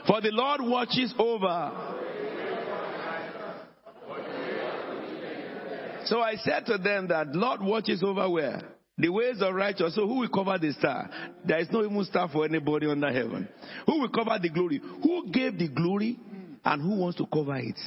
for 0.07 0.21
the 0.21 0.33
Lord 0.33 0.61
watches 0.63 1.15
over. 1.19 1.98
So 6.09 6.21
I 6.21 6.37
said 6.37 6.65
to 6.67 6.79
them 6.79 7.09
that 7.09 7.35
Lord 7.35 7.63
watches 7.63 8.03
over 8.03 8.29
where? 8.31 8.63
The 8.97 9.11
ways 9.11 9.43
of 9.43 9.55
righteous. 9.55 9.95
So 9.95 10.07
who 10.07 10.21
will 10.21 10.29
cover 10.29 10.59
the 10.59 10.73
star? 10.73 11.09
There 11.45 11.59
is 11.59 11.69
no 11.71 11.85
even 11.85 12.05
star 12.05 12.29
for 12.29 12.47
anybody 12.47 12.91
under 12.91 13.13
heaven. 13.13 13.47
Who 13.87 14.01
will 14.01 14.09
cover 14.09 14.39
the 14.41 14.49
glory? 14.49 14.81
Who 15.03 15.31
gave 15.31 15.59
the 15.59 15.69
glory 15.69 16.19
and 16.65 16.83
who 16.83 17.01
wants 17.01 17.19
to 17.19 17.27
cover 17.27 17.57
it? 17.57 17.79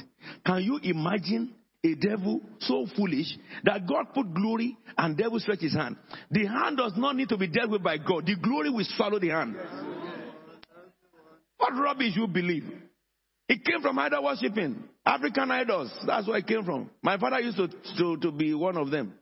Can 0.46 0.64
you 0.64 0.80
imagine 0.84 1.56
a 1.84 1.96
devil 1.96 2.42
so 2.60 2.86
foolish 2.96 3.36
that 3.64 3.88
God 3.88 4.14
put 4.14 4.34
glory 4.34 4.78
and 4.98 5.18
devil 5.18 5.40
stretch 5.40 5.62
his 5.62 5.74
hand? 5.74 5.98
The 6.30 6.46
hand 6.46 6.78
does 6.78 6.94
not 6.96 7.16
need 7.16 7.30
to 7.30 7.38
be 7.38 7.48
dealt 7.48 7.72
with 7.72 7.84
by 7.84 7.98
God. 7.98 8.28
The 8.28 8.36
glory 8.36 8.70
will 8.70 8.86
swallow 8.96 9.20
the 9.20 9.30
hand. 9.30 9.56
What 11.58 11.74
rubbish 11.74 12.14
you 12.16 12.28
believe? 12.28 12.72
It 13.52 13.66
came 13.66 13.82
from 13.82 14.00
idol 14.00 14.24
worshipping. 14.24 14.82
African 15.06 15.52
idols. 15.52 15.92
That's 16.08 16.26
where 16.26 16.38
it 16.38 16.48
came 16.48 16.64
from. 16.64 16.90
My 17.04 17.18
father 17.18 17.42
used 17.42 17.58
to, 17.58 17.68
to, 17.98 18.16
to 18.22 18.32
be 18.32 18.54
one 18.54 18.78
of 18.78 18.90
them. 18.92 19.14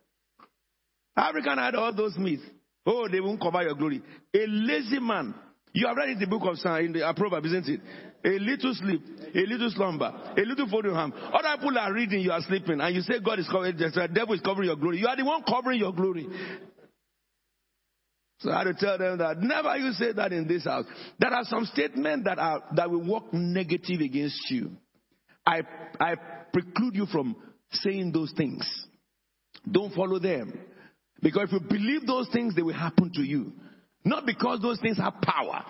African 1.17 1.57
had 1.57 1.73
all 1.73 1.91
those 1.95 2.15
myths. 2.15 2.43
Oh, 2.85 3.07
they 3.11 3.19
won't 3.19 3.41
cover 3.41 3.63
your 3.63 3.73
glory. 3.73 4.03
A 4.35 4.45
lazy 4.45 4.99
man. 4.99 5.33
You 5.73 5.87
have 5.87 5.97
read 5.97 6.09
in 6.09 6.19
the 6.19 6.27
book 6.27 6.43
of 6.45 6.59
Psalm, 6.59 6.85
in 6.85 6.93
the 6.93 7.07
uh, 7.07 7.13
Proverbs, 7.13 7.47
isn't 7.47 7.69
it? 7.69 7.81
A 8.23 8.37
little 8.37 8.73
sleep, 8.75 9.01
a 9.33 9.45
little 9.47 9.71
slumber, 9.71 10.11
a 10.37 10.41
little 10.41 10.67
folding 10.69 10.93
hand. 10.93 11.13
Other 11.13 11.57
people 11.59 11.79
are 11.79 11.91
reading, 11.91 12.19
you 12.19 12.31
are 12.31 12.41
sleeping, 12.41 12.81
and 12.81 12.95
you 12.95 13.01
say 13.01 13.19
God 13.23 13.39
is 13.39 13.47
covering, 13.47 13.77
the 13.77 14.09
devil 14.13 14.35
is 14.35 14.41
covering 14.41 14.67
your 14.67 14.75
glory. 14.75 14.99
You 14.99 15.07
are 15.07 15.15
the 15.15 15.25
one 15.25 15.41
covering 15.41 15.79
your 15.79 15.93
glory. 15.93 16.27
So 18.39 18.51
I 18.51 18.59
had 18.59 18.63
to 18.65 18.73
tell 18.73 18.97
them 18.97 19.17
that 19.17 19.39
never 19.39 19.75
you 19.77 19.91
say 19.91 20.13
that 20.13 20.31
in 20.31 20.47
this 20.47 20.63
house. 20.63 20.85
There 21.19 21.31
are 21.31 21.43
some 21.43 21.65
statements 21.65 22.25
that 22.25 22.39
are 22.39 22.63
that 22.75 22.89
will 22.89 23.05
work 23.05 23.33
negative 23.33 23.99
against 23.99 24.49
you. 24.49 24.71
I 25.45 25.61
I 25.99 26.15
preclude 26.53 26.95
you 26.95 27.05
from 27.07 27.35
saying 27.71 28.11
those 28.13 28.33
things. 28.35 28.67
Don't 29.69 29.93
follow 29.93 30.19
them. 30.19 30.57
Because 31.21 31.49
if 31.51 31.51
you 31.51 31.59
believe 31.59 32.07
those 32.07 32.29
things, 32.31 32.55
they 32.55 32.61
will 32.61 32.73
happen 32.73 33.11
to 33.13 33.21
you. 33.21 33.51
Not 34.05 34.25
because 34.25 34.61
those 34.61 34.79
things 34.79 34.97
have 34.97 35.15
power, 35.21 35.65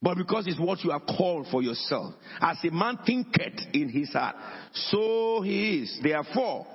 but 0.00 0.16
because 0.16 0.46
it's 0.46 0.58
what 0.58 0.82
you 0.82 0.90
have 0.90 1.02
called 1.06 1.46
for 1.50 1.62
yourself. 1.62 2.14
As 2.40 2.56
a 2.64 2.70
man 2.70 2.98
thinketh 3.04 3.60
in 3.74 3.90
his 3.90 4.12
heart, 4.14 4.36
so 4.72 5.42
he 5.42 5.80
is. 5.80 6.00
Therefore, 6.02 6.66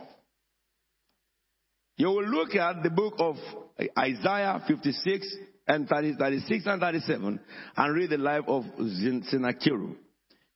you 1.98 2.08
will 2.08 2.28
look 2.28 2.56
at 2.56 2.84
the 2.84 2.90
book 2.90 3.16
of 3.18 3.36
Isaiah 3.98 4.64
56 4.68 5.36
and 5.68 5.88
30, 5.90 6.16
36 6.16 6.64
and 6.68 6.80
37 6.80 7.40
and 7.76 7.96
read 7.96 8.12
the 8.12 8.18
life 8.18 8.44
of 8.48 8.64
Sennacherib. 9.30 9.98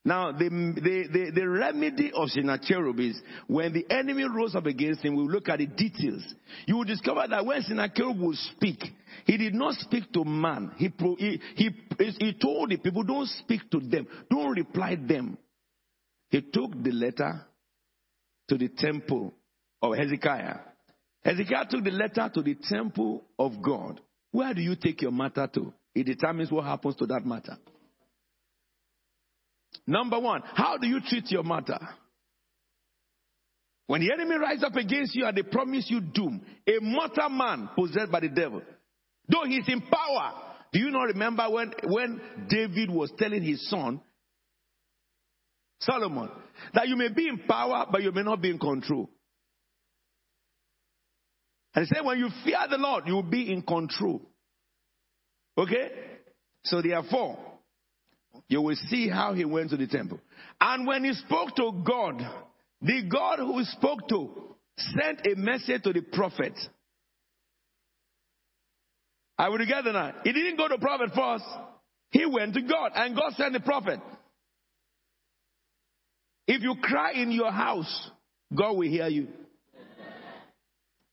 Now, 0.03 0.31
the, 0.31 0.49
the, 0.49 1.07
the, 1.11 1.31
the, 1.35 1.47
remedy 1.47 2.11
of 2.15 2.29
Sennacherib 2.29 2.99
is 2.99 3.21
when 3.45 3.71
the 3.71 3.85
enemy 3.87 4.23
rose 4.23 4.55
up 4.55 4.65
against 4.65 5.05
him, 5.05 5.15
we 5.15 5.31
look 5.31 5.47
at 5.47 5.59
the 5.59 5.67
details. 5.67 6.23
You 6.65 6.77
will 6.77 6.85
discover 6.85 7.23
that 7.29 7.45
when 7.45 7.61
Sennacherib 7.61 8.19
would 8.19 8.37
speak, 8.37 8.79
he 9.25 9.37
did 9.37 9.53
not 9.53 9.75
speak 9.75 10.11
to 10.13 10.23
man. 10.23 10.71
He, 10.77 10.91
he, 11.19 11.39
he, 11.55 11.69
he 11.99 12.33
told 12.33 12.71
the 12.71 12.77
people, 12.77 13.03
don't 13.03 13.27
speak 13.27 13.69
to 13.69 13.79
them, 13.79 14.07
don't 14.27 14.55
reply 14.55 14.95
them. 14.95 15.37
He 16.29 16.41
took 16.41 16.71
the 16.81 16.91
letter 16.91 17.45
to 18.47 18.57
the 18.57 18.69
temple 18.69 19.33
of 19.83 19.95
Hezekiah. 19.95 20.70
Hezekiah 21.23 21.65
took 21.69 21.83
the 21.83 21.91
letter 21.91 22.29
to 22.33 22.41
the 22.41 22.55
temple 22.55 23.23
of 23.37 23.61
God. 23.61 24.01
Where 24.31 24.53
do 24.53 24.61
you 24.61 24.75
take 24.75 25.01
your 25.01 25.11
matter 25.11 25.47
to? 25.53 25.73
It 25.93 26.05
determines 26.05 26.51
what 26.51 26.65
happens 26.65 26.95
to 26.97 27.05
that 27.07 27.25
matter. 27.25 27.57
Number 29.85 30.19
one, 30.19 30.41
how 30.53 30.77
do 30.77 30.87
you 30.87 30.99
treat 31.01 31.29
your 31.31 31.43
matter? 31.43 31.79
When 33.87 34.01
the 34.01 34.13
enemy 34.13 34.37
rise 34.37 34.63
up 34.63 34.75
against 34.75 35.15
you 35.15 35.25
and 35.25 35.35
they 35.35 35.43
promise 35.43 35.85
you 35.89 35.99
doom, 35.99 36.41
a 36.65 36.79
mortal 36.81 37.29
man 37.29 37.69
possessed 37.75 38.11
by 38.11 38.21
the 38.21 38.29
devil, 38.29 38.61
though 39.27 39.43
he's 39.45 39.67
in 39.67 39.81
power, 39.81 40.33
do 40.71 40.79
you 40.79 40.91
not 40.91 41.03
remember 41.03 41.49
when, 41.49 41.73
when 41.83 42.21
David 42.47 42.89
was 42.89 43.11
telling 43.17 43.43
his 43.43 43.69
son, 43.69 43.99
Solomon, 45.81 46.29
that 46.73 46.87
you 46.87 46.95
may 46.95 47.09
be 47.09 47.27
in 47.27 47.39
power, 47.39 47.85
but 47.91 48.01
you 48.01 48.11
may 48.11 48.23
not 48.23 48.41
be 48.41 48.51
in 48.51 48.59
control? 48.59 49.09
And 51.73 51.85
he 51.85 51.93
said, 51.93 52.05
when 52.05 52.19
you 52.19 52.29
fear 52.43 52.57
the 52.69 52.77
Lord, 52.77 53.05
you 53.07 53.15
will 53.15 53.23
be 53.23 53.51
in 53.51 53.61
control. 53.61 54.21
Okay? 55.57 55.91
So 56.63 56.81
therefore, 56.81 57.37
you 58.47 58.61
will 58.61 58.75
see 58.87 59.09
how 59.09 59.33
he 59.33 59.45
went 59.45 59.69
to 59.69 59.77
the 59.77 59.87
temple. 59.87 60.19
And 60.59 60.85
when 60.85 61.03
he 61.03 61.13
spoke 61.13 61.55
to 61.55 61.83
God, 61.85 62.21
the 62.81 63.03
God 63.09 63.39
who 63.39 63.63
spoke 63.63 64.07
to 64.09 64.55
sent 64.77 65.25
a 65.25 65.35
message 65.35 65.83
to 65.83 65.93
the 65.93 66.01
prophet. 66.01 66.53
I 69.37 69.49
will 69.49 69.57
together 69.57 69.93
now. 69.93 70.13
He 70.23 70.33
didn't 70.33 70.57
go 70.57 70.67
to 70.67 70.75
the 70.75 70.81
prophet 70.81 71.11
first. 71.15 71.45
He 72.11 72.25
went 72.25 72.53
to 72.55 72.61
God 72.61 72.91
and 72.95 73.15
God 73.15 73.33
sent 73.37 73.53
the 73.53 73.59
prophet. 73.59 73.99
If 76.47 76.61
you 76.61 76.75
cry 76.81 77.13
in 77.13 77.31
your 77.31 77.51
house, 77.51 78.11
God 78.55 78.73
will 78.73 78.89
hear 78.89 79.07
you. 79.07 79.27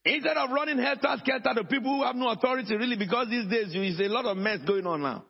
Instead 0.05 0.37
of 0.37 0.51
running 0.51 0.79
helter 0.79 1.17
skelter 1.19 1.55
to 1.55 1.65
people 1.65 1.97
who 1.97 2.05
have 2.05 2.17
no 2.17 2.31
authority, 2.31 2.77
really, 2.77 2.97
because 2.97 3.29
these 3.29 3.47
days 3.51 3.73
there 3.73 3.83
is 3.83 4.01
a 4.01 4.09
lot 4.09 4.25
of 4.25 4.37
mess 4.37 4.61
going 4.67 4.87
on 4.87 5.03
now. 5.03 5.25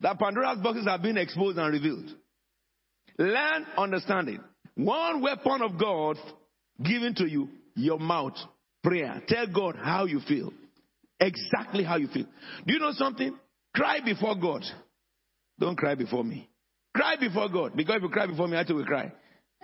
That 0.00 0.18
Pandora's 0.18 0.58
boxes 0.62 0.86
have 0.86 1.02
been 1.02 1.16
exposed 1.16 1.58
and 1.58 1.72
revealed. 1.72 2.10
Learn 3.18 3.66
understanding. 3.76 4.40
One 4.74 5.22
weapon 5.22 5.62
of 5.62 5.78
God 5.78 6.16
given 6.82 7.14
to 7.16 7.28
you, 7.28 7.48
your 7.76 7.98
mouth, 7.98 8.34
prayer. 8.82 9.22
Tell 9.28 9.46
God 9.46 9.76
how 9.80 10.06
you 10.06 10.20
feel. 10.26 10.52
Exactly 11.20 11.84
how 11.84 11.96
you 11.96 12.08
feel. 12.08 12.26
Do 12.66 12.72
you 12.72 12.80
know 12.80 12.92
something? 12.92 13.36
Cry 13.74 14.00
before 14.04 14.34
God. 14.34 14.62
Don't 15.58 15.76
cry 15.76 15.94
before 15.94 16.24
me. 16.24 16.48
Cry 16.94 17.16
before 17.16 17.48
God. 17.48 17.76
Because 17.76 17.96
if 17.96 18.02
you 18.02 18.08
cry 18.08 18.26
before 18.26 18.48
me, 18.48 18.58
I 18.58 18.64
too 18.64 18.74
will 18.74 18.84
cry. 18.84 19.12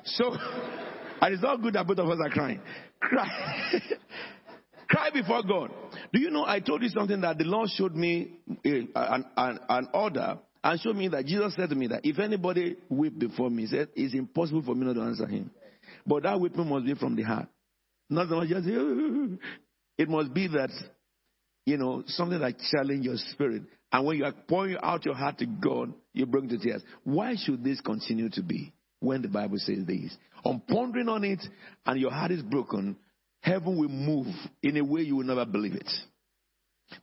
So, 0.05 0.33
and 1.21 1.35
it's 1.35 1.43
not 1.43 1.63
good 1.63 1.75
that 1.75 1.87
both 1.87 1.99
of 1.99 2.09
us 2.09 2.19
are 2.23 2.31
crying. 2.31 2.61
Cry. 3.01 3.29
cry 4.89 5.11
before 5.11 5.43
God. 5.43 5.71
Do 6.13 6.21
you 6.21 6.31
know, 6.31 6.45
I 6.45 6.61
told 6.61 6.83
you 6.83 6.89
something 6.89 7.21
that 7.21 7.39
the 7.39 7.45
Lord 7.45 7.69
showed 7.71 7.95
me 7.95 8.39
eh, 8.65 8.83
an, 8.95 9.25
an, 9.37 9.59
an 9.69 9.89
order 9.93 10.39
and 10.65 10.81
showed 10.81 10.97
me 10.97 11.09
that 11.09 11.27
Jesus 11.27 11.55
said 11.55 11.71
to 11.71 11.75
me 11.75 11.89
that 11.89 12.01
if 12.05 12.19
anybody 12.19 12.77
weep 12.89 13.19
before 13.19 13.51
me, 13.51 13.63
he 13.63 13.69
said, 13.69 13.89
it's 13.95 14.15
impossible 14.15 14.63
for 14.63 14.75
me 14.75 14.87
not 14.87 14.95
to 14.95 15.03
answer 15.03 15.27
him. 15.27 15.51
But 16.07 16.25
that 16.25 16.41
weeping 16.41 16.69
must 16.69 16.87
be 16.87 16.95
from 16.95 17.17
the 17.17 17.23
heart. 17.23 17.49
Not 18.11 18.29
just, 18.49 18.67
it 19.99 20.09
must 20.09 20.33
be 20.33 20.49
that, 20.49 20.71
you 21.67 21.77
know, 21.77 22.03
something 22.07 22.41
that 22.41 22.55
challenge 22.71 23.05
your 23.05 23.17
spirit. 23.17 23.63
And 23.93 24.07
when 24.07 24.19
you 24.19 24.25
are 24.25 24.33
pouring 24.33 24.79
out 24.83 25.05
your 25.05 25.15
heart 25.15 25.39
to 25.39 25.47
God, 25.47 25.93
you 26.13 26.27
bring 26.27 26.49
the 26.49 26.59
tears. 26.59 26.83
Why 27.05 27.35
should 27.37 27.63
this 27.63 27.81
continue 27.81 28.29
to 28.31 28.43
be 28.43 28.73
when 29.01 29.23
the 29.23 29.29
Bible 29.29 29.59
says 29.59 29.85
this? 29.87 30.17
On 30.45 30.61
pondering 30.69 31.09
on 31.09 31.25
it 31.25 31.41
and 31.87 32.01
your 32.01 32.11
heart 32.11 32.31
is 32.31 32.43
broken, 32.43 32.97
heaven 33.41 33.79
will 33.79 33.89
move 33.89 34.35
in 34.63 34.77
a 34.77 34.85
way 34.85 35.03
you 35.03 35.17
will 35.17 35.25
never 35.25 35.45
believe 35.45 35.75
it. 35.75 35.91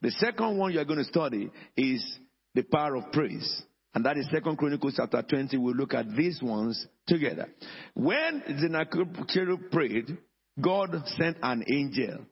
The 0.02 0.12
second 0.12 0.58
one 0.58 0.74
you 0.74 0.80
are 0.80 0.86
going 0.86 1.00
to 1.00 1.06
study 1.06 1.50
is 1.78 2.20
the 2.54 2.64
power 2.64 2.96
of 2.96 3.12
praise. 3.12 3.64
And 3.94 4.06
that 4.06 4.18
is 4.18 4.28
Second 4.30 4.58
Chronicles 4.58 4.96
chapter 4.98 5.22
20. 5.22 5.58
We'll 5.58 5.76
look 5.76 5.94
at 5.94 6.16
these 6.16 6.42
ones 6.42 6.86
together. 7.08 7.48
When 7.94 8.44
Sennacherib 8.46 9.72
prayed, 9.72 10.18
God 10.60 10.90
sent 11.18 11.38
an 11.42 11.64
angel 11.72 12.26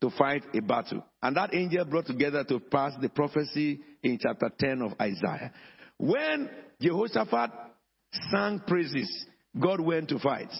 to 0.00 0.10
fight 0.10 0.44
a 0.54 0.60
battle. 0.60 1.04
And 1.22 1.36
that 1.36 1.54
angel 1.54 1.84
brought 1.84 2.06
together 2.06 2.44
to 2.44 2.58
pass 2.58 2.92
the 3.00 3.08
prophecy 3.08 3.80
in 4.02 4.18
chapter 4.20 4.50
10 4.58 4.82
of 4.82 4.92
Isaiah. 5.00 5.52
When 5.98 6.48
Jehoshaphat 6.80 7.50
sang 8.30 8.60
praises, 8.66 9.26
God 9.58 9.80
went 9.80 10.08
to 10.10 10.18
fight. 10.18 10.52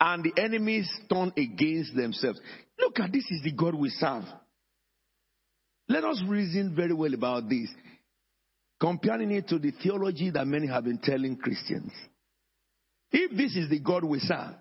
And 0.00 0.24
the 0.24 0.40
enemies 0.40 0.88
turned 1.12 1.32
against 1.36 1.94
themselves. 1.94 2.40
Look 2.78 2.98
at 3.00 3.12
this 3.12 3.24
is 3.30 3.42
the 3.42 3.52
God 3.52 3.74
we 3.74 3.90
serve. 3.90 4.24
Let 5.88 6.04
us 6.04 6.22
reason 6.26 6.74
very 6.74 6.94
well 6.94 7.12
about 7.12 7.48
this, 7.48 7.68
comparing 8.80 9.30
it 9.32 9.48
to 9.48 9.58
the 9.58 9.72
theology 9.72 10.30
that 10.30 10.46
many 10.46 10.68
have 10.68 10.84
been 10.84 10.98
telling 10.98 11.36
Christians. 11.36 11.92
If 13.12 13.36
this 13.36 13.56
is 13.56 13.68
the 13.68 13.80
God 13.80 14.04
we 14.04 14.20
serve, 14.20 14.54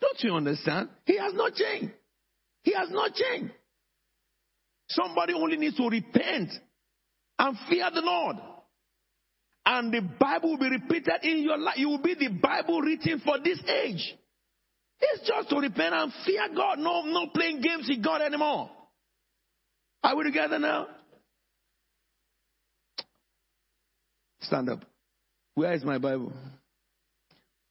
don't 0.00 0.20
you 0.20 0.34
understand? 0.34 0.88
He 1.04 1.18
has 1.18 1.34
not 1.34 1.54
changed. 1.54 1.92
He 2.62 2.72
has 2.74 2.90
not 2.90 3.12
changed. 3.12 3.52
Somebody 4.88 5.34
only 5.34 5.56
needs 5.56 5.76
to 5.76 5.88
repent 5.88 6.50
and 7.38 7.56
fear 7.68 7.90
the 7.92 8.02
Lord. 8.02 8.36
And 9.74 9.90
the 9.90 10.02
Bible 10.02 10.50
will 10.50 10.58
be 10.58 10.68
repeated 10.68 11.14
in 11.22 11.42
your 11.42 11.56
life. 11.56 11.78
You 11.78 11.88
will 11.88 12.02
be 12.02 12.14
the 12.14 12.28
Bible 12.28 12.82
written 12.82 13.22
for 13.24 13.38
this 13.42 13.58
age. 13.66 14.14
It's 15.00 15.26
just 15.26 15.48
to 15.48 15.56
repent 15.56 15.94
and 15.94 16.12
fear 16.26 16.46
God. 16.54 16.78
No, 16.78 17.02
no 17.06 17.28
playing 17.28 17.62
games 17.62 17.86
with 17.88 18.04
God 18.04 18.20
anymore. 18.20 18.70
Are 20.02 20.14
we 20.14 20.24
together 20.24 20.58
now? 20.58 20.88
Stand 24.42 24.68
up. 24.68 24.84
Where 25.54 25.72
is 25.72 25.84
my 25.84 25.96
Bible? 25.96 26.34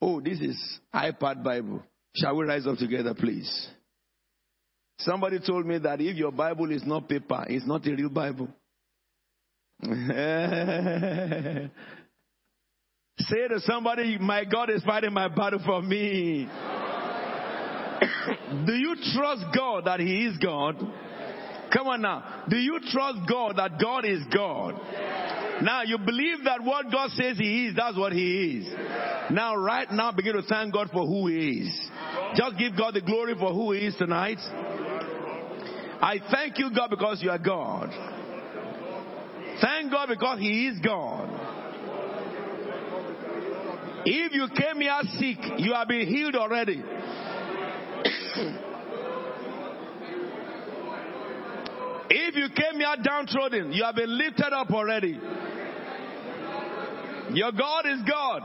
Oh, 0.02 0.20
this 0.22 0.40
is 0.40 0.58
iPad 0.92 1.44
Bible. 1.44 1.84
Shall 2.16 2.36
we 2.36 2.46
rise 2.46 2.66
up 2.66 2.80
together, 2.80 3.14
please? 3.14 3.68
Somebody 4.98 5.40
told 5.40 5.68
me 5.68 5.78
that 5.78 6.02
if 6.02 6.18
your 6.18 6.32
Bible 6.32 6.72
is 6.72 6.84
not 6.84 7.08
paper, 7.08 7.46
it's 7.48 7.68
not 7.68 7.86
a 7.86 7.92
real 7.92 8.10
Bible. 8.10 8.48
Say 13.20 13.48
to 13.48 13.60
somebody, 13.62 14.20
My 14.20 14.46
God 14.46 14.70
is 14.70 14.84
fighting 14.84 15.12
my 15.12 15.28
battle 15.28 15.60
for 15.66 15.82
me. 15.82 16.48
Do 18.68 18.74
you 18.74 18.96
trust 19.16 19.44
God 19.56 19.86
that 19.86 20.00
He 20.00 20.26
is 20.26 20.38
God? 20.38 20.76
Come 21.74 21.88
on 21.88 22.02
now. 22.02 22.44
Do 22.48 22.58
you 22.58 22.80
trust 22.92 23.18
God 23.28 23.56
that 23.58 23.80
God 23.82 24.06
is 24.06 24.22
God? 24.32 24.76
Now 25.64 25.82
you 25.84 25.98
believe 25.98 26.44
that 26.46 26.64
what 26.64 26.92
God 26.92 27.10
says 27.12 27.40
He 27.40 27.68
is, 27.68 27.76
that's 27.76 27.98
what 27.98 28.14
He 28.14 28.58
is. 28.58 28.68
Now, 29.32 29.56
right 29.56 29.92
now, 29.92 30.12
begin 30.12 30.34
to 30.34 30.44
thank 30.44 30.74
God 30.74 30.90
for 30.92 31.08
who 31.08 31.28
He 31.28 31.62
is. 31.62 31.90
Just 32.36 32.58
give 32.58 32.78
God 32.78 32.94
the 32.94 33.02
glory 33.02 33.34
for 33.40 33.52
who 33.52 33.72
He 33.72 33.88
is 33.88 33.96
tonight. 33.96 34.38
I 36.02 36.20
thank 36.32 36.60
you, 36.60 36.70
God, 36.76 36.90
because 36.90 37.24
you 37.24 37.32
are 37.32 37.40
God. 37.40 37.90
Thank 39.62 39.92
God 39.92 40.10
because 40.10 40.40
He 40.40 40.68
is 40.68 40.80
God. 40.80 41.30
If 44.04 44.34
you 44.34 44.48
came 44.58 44.82
here 44.82 45.00
sick, 45.20 45.38
you 45.60 45.74
have 45.74 45.88
been 45.88 46.08
healed 46.08 46.36
already. 46.36 46.84
if 52.10 52.36
you 52.36 52.48
came 52.50 52.80
here 52.80 52.96
downtrodden, 53.04 53.72
you 53.72 53.84
have 53.84 53.94
been 53.96 54.18
lifted 54.18 54.52
up 54.54 54.72
already. 54.72 55.20
Your 57.34 57.52
God 57.52 57.86
is 57.86 58.02
God. 58.10 58.42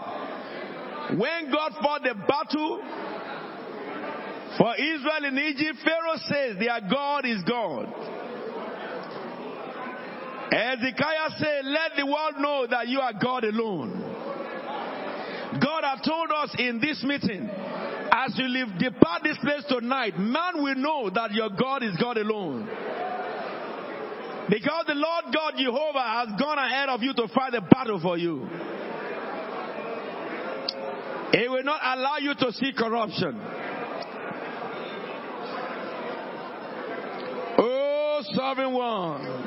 When 1.18 1.50
God 1.50 1.72
fought 1.81 2.02
the 2.02 2.14
battle 2.14 2.83
for 4.59 4.74
Israel 4.76 5.24
in 5.24 5.38
Egypt, 5.38 5.79
Pharaoh 5.83 6.18
says 6.26 6.59
their 6.59 6.81
God 6.90 7.24
is 7.24 7.42
God. 7.48 7.87
Ezekiel 10.53 11.29
said, 11.39 11.65
Let 11.65 11.93
the 11.97 12.07
world 12.07 12.35
know 12.39 12.67
that 12.71 12.89
you 12.89 13.01
are 13.01 13.13
God 13.13 13.45
alone. 13.45 14.01
God 15.61 15.85
has 15.85 16.01
told 16.07 16.31
us 16.31 16.55
in 16.59 16.81
this 16.81 17.03
meeting, 17.03 17.49
as 18.13 18.37
you 18.37 18.47
leave, 18.49 18.79
depart 18.79 19.23
this 19.23 19.39
place 19.39 19.65
tonight, 19.69 20.19
man 20.19 20.63
will 20.63 20.75
know 20.75 21.11
that 21.11 21.33
your 21.33 21.51
God 21.51 21.83
is 21.83 21.97
God 21.97 22.19
alone. 22.19 22.69
Because 24.49 24.85
the 24.87 24.95
Lord 24.95 25.25
God 25.35 25.55
Jehovah 25.57 25.99
has 25.99 26.29
gone 26.39 26.59
ahead 26.59 26.89
of 26.89 27.03
you 27.03 27.13
to 27.15 27.29
fight 27.29 27.53
the 27.53 27.61
battle 27.63 28.01
for 28.01 28.17
you. 28.17 28.49
He 31.33 31.49
will 31.49 31.65
not 31.65 31.81
allow 31.83 32.19
you 32.19 32.35
to 32.35 32.53
see 32.53 32.73
corruption. 32.77 33.41
Oh, 37.59 38.21
sovereign 38.35 38.73
one. 38.73 39.46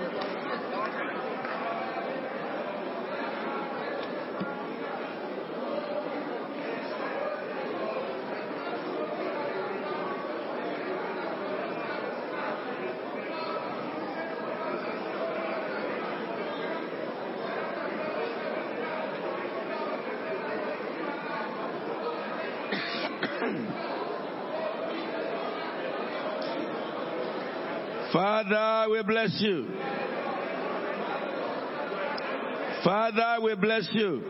Father, 28.39 28.89
we 28.91 29.03
bless 29.03 29.35
you. 29.41 29.67
Father, 32.85 33.43
we 33.43 33.55
bless 33.55 33.89
you. 33.91 34.23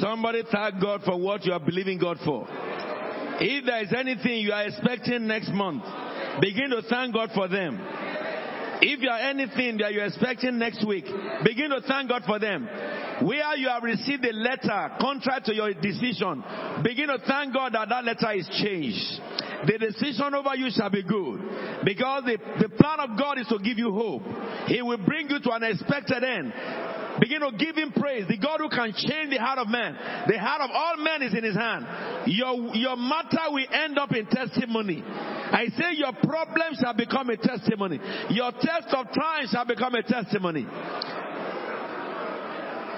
Somebody 0.00 0.42
thank 0.50 0.80
God 0.80 1.02
for 1.04 1.16
what 1.16 1.44
you 1.44 1.52
are 1.52 1.60
believing 1.60 1.98
God 1.98 2.18
for. 2.24 2.57
If 3.40 3.64
there 3.66 3.82
is 3.82 3.92
anything 3.96 4.40
you 4.40 4.52
are 4.52 4.64
expecting 4.64 5.26
next 5.26 5.50
month, 5.50 5.84
begin 6.40 6.70
to 6.70 6.82
thank 6.88 7.14
God 7.14 7.30
for 7.34 7.48
them. 7.48 7.78
If 8.80 9.00
you 9.00 9.08
are 9.10 9.18
anything 9.18 9.78
that 9.78 9.92
you're 9.92 10.06
expecting 10.06 10.58
next 10.58 10.86
week, 10.86 11.04
begin 11.44 11.70
to 11.70 11.80
thank 11.86 12.08
God 12.08 12.22
for 12.26 12.38
them. 12.38 12.68
Where 13.22 13.56
you 13.56 13.68
have 13.68 13.82
received 13.82 14.24
a 14.24 14.32
letter 14.32 14.90
contrary 15.00 15.40
to 15.46 15.54
your 15.54 15.74
decision, 15.74 16.44
begin 16.84 17.08
to 17.08 17.18
thank 17.26 17.52
God 17.52 17.74
that 17.74 17.88
that 17.88 18.04
letter 18.04 18.32
is 18.34 18.48
changed. 18.62 19.20
The 19.66 19.78
decision 19.78 20.34
over 20.34 20.54
you 20.54 20.70
shall 20.70 20.90
be 20.90 21.02
good. 21.02 21.40
Because 21.84 22.22
the, 22.24 22.38
the 22.62 22.68
plan 22.68 23.00
of 23.00 23.18
God 23.18 23.38
is 23.38 23.48
to 23.48 23.58
give 23.58 23.78
you 23.78 23.90
hope. 23.90 24.22
He 24.66 24.80
will 24.82 24.98
bring 24.98 25.28
you 25.28 25.40
to 25.40 25.50
an 25.50 25.64
expected 25.64 26.22
end. 26.22 26.52
Begin 27.20 27.40
to 27.40 27.52
give 27.56 27.76
him 27.76 27.92
praise. 27.92 28.26
The 28.28 28.38
God 28.38 28.60
who 28.60 28.68
can 28.68 28.92
change 28.92 29.30
the 29.30 29.38
heart 29.38 29.58
of 29.58 29.68
man. 29.68 29.94
The 30.28 30.38
heart 30.38 30.62
of 30.62 30.70
all 30.70 30.96
men 30.98 31.22
is 31.22 31.34
in 31.34 31.44
his 31.44 31.56
hand. 31.56 31.86
Your, 32.26 32.74
your 32.76 32.96
matter 32.96 33.50
will 33.50 33.66
end 33.72 33.98
up 33.98 34.12
in 34.14 34.26
testimony. 34.26 35.02
I 35.04 35.66
say 35.76 35.96
your 35.96 36.12
problem 36.12 36.74
shall 36.80 36.94
become 36.94 37.30
a 37.30 37.36
testimony. 37.36 37.98
Your 38.30 38.52
test 38.52 38.88
of 38.92 39.06
time 39.06 39.46
shall 39.50 39.64
become 39.64 39.94
a 39.94 40.02
testimony. 40.02 40.66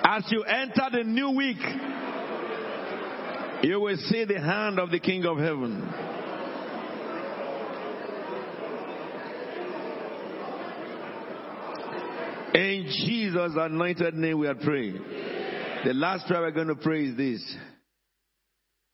As 0.02 0.24
you 0.30 0.42
enter 0.42 0.88
the 0.92 1.04
new 1.04 1.30
week, 1.30 1.62
you 3.62 3.80
will 3.80 3.96
see 3.96 4.24
the 4.24 4.40
hand 4.40 4.78
of 4.78 4.90
the 4.90 4.98
King 4.98 5.24
of 5.26 5.38
Heaven. 5.38 6.09
In 12.54 12.86
Jesus' 13.06 13.52
anointed 13.56 14.14
name, 14.14 14.38
we 14.38 14.48
are 14.48 14.54
praying. 14.54 15.00
The 15.84 15.94
last 15.94 16.26
prayer 16.26 16.42
we're 16.42 16.50
going 16.50 16.68
to 16.68 16.74
pray 16.74 17.04
is 17.04 17.16
this. 17.16 17.56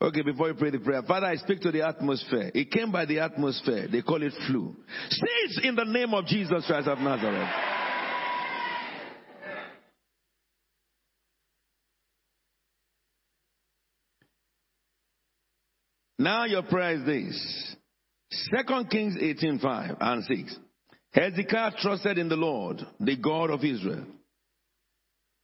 Okay, 0.00 0.20
before 0.22 0.48
you 0.48 0.54
pray 0.54 0.70
the 0.70 0.78
prayer, 0.78 1.02
Father, 1.02 1.26
I 1.26 1.36
speak 1.36 1.60
to 1.62 1.72
the 1.72 1.86
atmosphere. 1.86 2.50
It 2.54 2.70
came 2.70 2.92
by 2.92 3.06
the 3.06 3.20
atmosphere. 3.20 3.88
They 3.90 4.02
call 4.02 4.22
it 4.22 4.34
flu. 4.46 4.76
Cease 5.08 5.60
in 5.64 5.74
the 5.74 5.84
name 5.84 6.12
of 6.12 6.26
Jesus 6.26 6.66
Christ 6.66 6.86
of 6.86 6.98
Nazareth. 6.98 7.48
Now 16.18 16.44
your 16.44 16.62
prayer 16.62 16.94
is 16.94 17.04
this. 17.04 17.76
Second 18.54 18.90
Kings 18.90 19.16
18, 19.20 19.58
5 19.60 19.96
and 20.00 20.24
6. 20.24 20.56
Hezekiah 21.16 21.72
trusted 21.80 22.18
in 22.18 22.28
the 22.28 22.36
Lord, 22.36 22.82
the 23.00 23.16
God 23.16 23.48
of 23.48 23.64
Israel. 23.64 24.04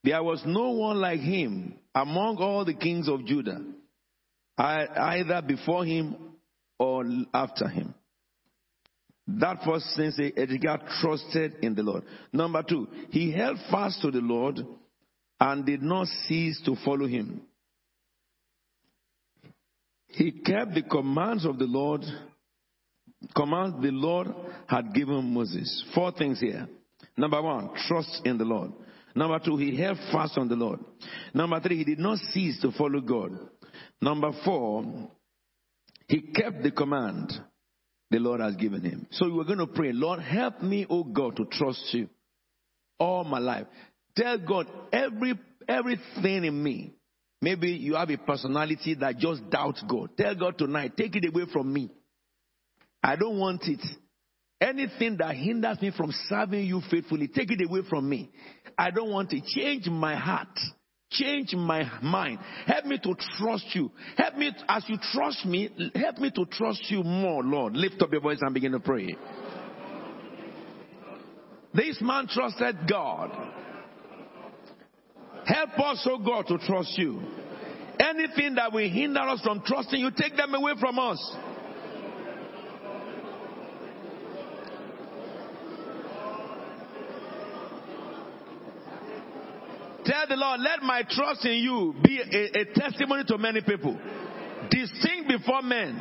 There 0.05 0.23
was 0.23 0.43
no 0.45 0.71
one 0.73 1.01
like 1.01 1.21
him 1.21 1.77
among 1.95 2.37
all 2.37 2.67
the 2.67 2.75
kings 2.75 3.09
of 3.09 3.25
Judah, 3.25 3.63
either 4.59 5.41
before 5.41 5.87
him 5.87 6.15
or 6.79 7.07
after 7.33 7.69
him. 7.69 7.95
That 9.27 9.63
first 9.65 9.87
thing 9.97 10.11
sense, 10.11 10.33
Hezekiah 10.37 10.79
trusted 11.01 11.55
in 11.63 11.75
the 11.75 11.83
Lord. 11.83 12.03
Number 12.35 12.63
two, 12.63 12.89
he 13.09 13.33
held 13.33 13.57
fast 13.71 14.03
to 14.03 14.11
the 14.11 14.21
Lord 14.21 14.61
and 15.41 15.65
did 15.65 15.81
not 15.81 16.07
cease 16.29 16.61
to 16.67 16.77
follow 16.85 17.07
him. 17.07 17.41
He 20.09 20.33
kept 20.33 20.75
the 20.75 20.83
commands 20.83 21.47
of 21.47 21.59
the 21.59 21.65
Lord 21.65 22.03
commands 23.35 23.83
the 23.83 23.91
Lord 23.91 24.29
had 24.67 24.95
given 24.95 25.33
Moses. 25.33 25.85
Four 25.95 26.13
things 26.13 26.41
here. 26.41 26.69
Number 27.17 27.41
one, 27.43 27.71
trust 27.89 28.23
in 28.25 28.39
the 28.39 28.45
Lord. 28.45 28.73
Number 29.15 29.39
two, 29.39 29.57
he 29.57 29.77
held 29.77 29.99
fast 30.11 30.39
on 30.39 30.49
the 30.49 30.57
Lord. 30.57 30.81
Number 31.35 31.61
three, 31.61 31.79
he 31.79 31.85
did 31.85 31.99
not 31.99 32.19
cease 32.33 32.61
to 32.63 32.73
follow 32.73 33.01
God. 33.01 33.33
Number 34.01 34.33
four, 34.45 35.11
he 36.09 36.21
kept 36.21 36.63
the 36.63 36.71
command 36.71 37.33
the 38.11 38.19
Lord 38.19 38.41
has 38.41 38.57
given 38.57 38.83
him. 38.83 39.07
So 39.13 39.35
we're 39.35 39.45
going 39.45 39.59
to 39.59 39.67
pray, 39.67 39.93
Lord, 39.93 40.21
help 40.21 40.63
me, 40.63 40.87
oh 40.89 41.05
God, 41.05 41.37
to 41.37 41.47
trust 41.47 41.89
you 41.93 42.09
all 42.99 43.25
my 43.25 43.39
life. 43.39 43.67
Tell 44.17 44.39
God 44.39 44.67
every 44.93 45.35
everything 45.67 46.45
in 46.45 46.63
me. 46.63 46.95
Maybe 47.41 47.71
you 47.71 47.95
have 47.95 48.11
a 48.11 48.19
personality 48.19 48.95
that 49.01 49.19
just 49.19 49.49
doubts 49.51 49.83
God. 49.89 50.11
Tell 50.17 50.35
God 50.35 50.59
tonight, 50.59 50.97
take 50.97 51.17
it 51.17 51.27
away 51.27 51.45
from 51.53 51.73
me. 51.73 51.91
I 53.03 53.17
don't 53.17 53.39
want 53.39 53.63
it. 53.65 53.81
Anything 54.61 55.17
that 55.19 55.35
hinders 55.35 55.81
me 55.83 55.91
from 55.97 56.13
serving 56.29 56.65
you 56.65 56.81
faithfully, 56.89 57.29
take 57.29 57.51
it 57.51 57.69
away 57.69 57.81
from 57.91 58.09
me. 58.09 58.31
I 58.79 58.91
don't 58.93 59.11
want 59.11 59.33
it. 59.33 59.45
Change 59.45 59.89
my 59.89 60.15
heart. 60.15 60.57
Change 61.11 61.53
my 61.55 61.91
mind. 62.01 62.39
Help 62.67 62.87
me 62.87 62.99
to 63.03 63.15
trust 63.39 63.67
you. 63.75 63.91
Help 64.17 64.37
me, 64.37 64.51
as 64.69 64.85
you 64.89 64.97
trust 65.13 65.45
me, 65.45 65.69
help 65.95 66.19
me 66.19 66.31
to 66.31 66.47
trust 66.47 66.85
you 66.91 67.03
more, 67.03 67.43
Lord. 67.43 67.75
Lift 67.75 68.01
up 68.01 68.13
your 68.13 68.21
voice 68.21 68.39
and 68.41 68.55
begin 68.55 68.73
to 68.73 68.81
pray. 68.81 69.17
This 71.75 71.99
man 72.01 72.29
trusted 72.29 72.89
God. 72.89 73.31
Help 75.45 75.79
us, 75.81 76.07
oh 76.09 76.19
God, 76.19 76.47
to 76.47 76.59
trust 76.67 76.97
you. 76.97 77.21
Anything 77.99 78.55
that 78.55 78.73
will 78.73 78.89
hinder 78.89 79.21
us 79.21 79.41
from 79.43 79.63
trusting 79.67 79.99
you, 79.99 80.11
take 80.17 80.37
them 80.37 80.55
away 80.55 80.73
from 80.79 80.99
us. 80.99 81.37
Tell 90.23 90.37
the 90.37 90.41
Lord, 90.41 90.61
let 90.61 90.83
my 90.83 91.03
trust 91.09 91.45
in 91.45 91.55
you 91.55 91.95
be 92.03 92.21
a, 92.21 92.61
a 92.61 92.65
testimony 92.75 93.25
to 93.25 93.39
many 93.39 93.61
people. 93.61 93.99
Distinct 94.71 95.29
before 95.29 95.63
men. 95.63 96.01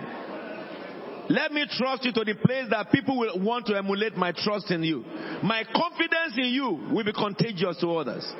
Let 1.30 1.52
me 1.52 1.66
trust 1.78 2.06
you 2.06 2.12
to 2.14 2.24
the 2.24 2.36
place 2.36 2.66
that 2.70 2.92
people 2.92 3.18
will 3.18 3.40
want 3.40 3.66
to 3.68 3.76
emulate 3.76 4.16
my 4.16 4.32
trust 4.32 4.70
in 4.70 4.84
you. 4.84 5.04
My 5.42 5.64
confidence 5.74 6.38
in 6.38 6.46
you 6.46 6.90
will 6.92 7.04
be 7.04 7.14
contagious 7.14 7.78
to 7.82 7.98
others. 7.98 8.32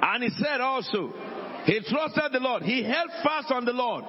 And 0.00 0.22
he 0.22 0.30
said 0.42 0.60
also, 0.60 1.12
he 1.66 1.80
trusted 1.80 2.32
the 2.32 2.40
Lord. 2.40 2.62
He 2.62 2.82
held 2.82 3.10
fast 3.22 3.50
on 3.50 3.66
the 3.66 3.72
Lord. 3.72 4.04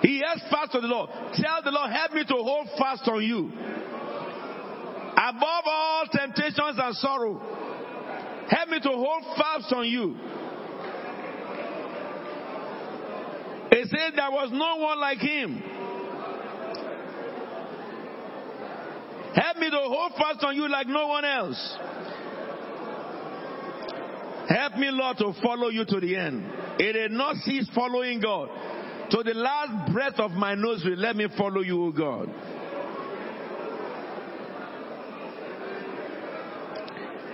He 0.00 0.22
held 0.24 0.40
fast 0.50 0.74
on 0.74 0.82
the 0.82 0.88
Lord. 0.88 1.10
Tell 1.34 1.62
the 1.62 1.72
Lord, 1.72 1.90
help 1.90 2.12
me 2.12 2.24
to 2.24 2.34
hold 2.34 2.68
fast 2.78 3.06
on 3.08 3.22
you. 3.22 3.52
Above 5.12 5.64
all 5.66 6.04
temptations 6.10 6.78
and 6.78 6.94
sorrow, 6.96 7.58
Help 8.48 8.68
me 8.70 8.80
to 8.80 8.88
hold 8.88 9.24
fast 9.36 9.72
on 9.72 9.86
you. 9.86 10.16
He 13.70 13.84
said 13.84 14.14
there 14.16 14.30
was 14.30 14.50
no 14.52 14.76
one 14.76 14.98
like 14.98 15.18
him. 15.18 15.62
Help 19.34 19.58
me 19.58 19.70
to 19.70 19.76
hold 19.76 20.12
fast 20.12 20.42
on 20.42 20.56
you 20.56 20.68
like 20.68 20.86
no 20.86 21.06
one 21.08 21.24
else. 21.24 21.76
Help 24.48 24.76
me, 24.76 24.88
Lord, 24.90 25.18
to 25.18 25.32
follow 25.42 25.68
you 25.68 25.84
to 25.84 26.00
the 26.00 26.16
end. 26.16 26.50
It 26.78 26.94
did 26.94 27.12
not 27.12 27.36
cease 27.44 27.68
following 27.74 28.20
God. 28.20 28.48
To 29.10 29.22
the 29.22 29.34
last 29.34 29.92
breath 29.92 30.18
of 30.18 30.30
my 30.32 30.54
nose, 30.54 30.82
let 30.84 31.16
me 31.16 31.26
follow 31.36 31.60
you, 31.60 31.84
O 31.84 31.92
God. 31.92 32.28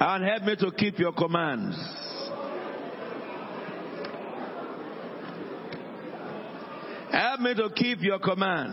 And 0.00 0.24
help 0.24 0.42
me 0.42 0.56
to 0.56 0.70
keep 0.76 0.98
your 0.98 1.12
commands. 1.12 1.76
Help 7.10 7.40
me 7.40 7.54
to 7.54 7.70
keep 7.74 8.02
your 8.02 8.18
command. 8.18 8.72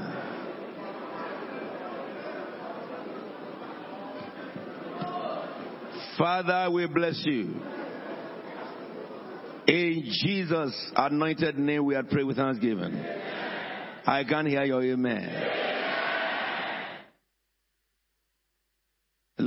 Father, 6.18 6.70
we 6.72 6.88
bless 6.88 7.22
you. 7.26 7.56
In 9.68 10.04
Jesus' 10.24 10.92
anointed 10.96 11.58
name, 11.58 11.86
we 11.86 11.96
are 11.96 12.04
praying 12.04 12.28
with 12.28 12.38
thanksgiving. 12.38 12.94
I 14.06 14.24
can 14.24 14.48
hear 14.48 14.64
your 14.64 14.84
amen. 14.84 15.71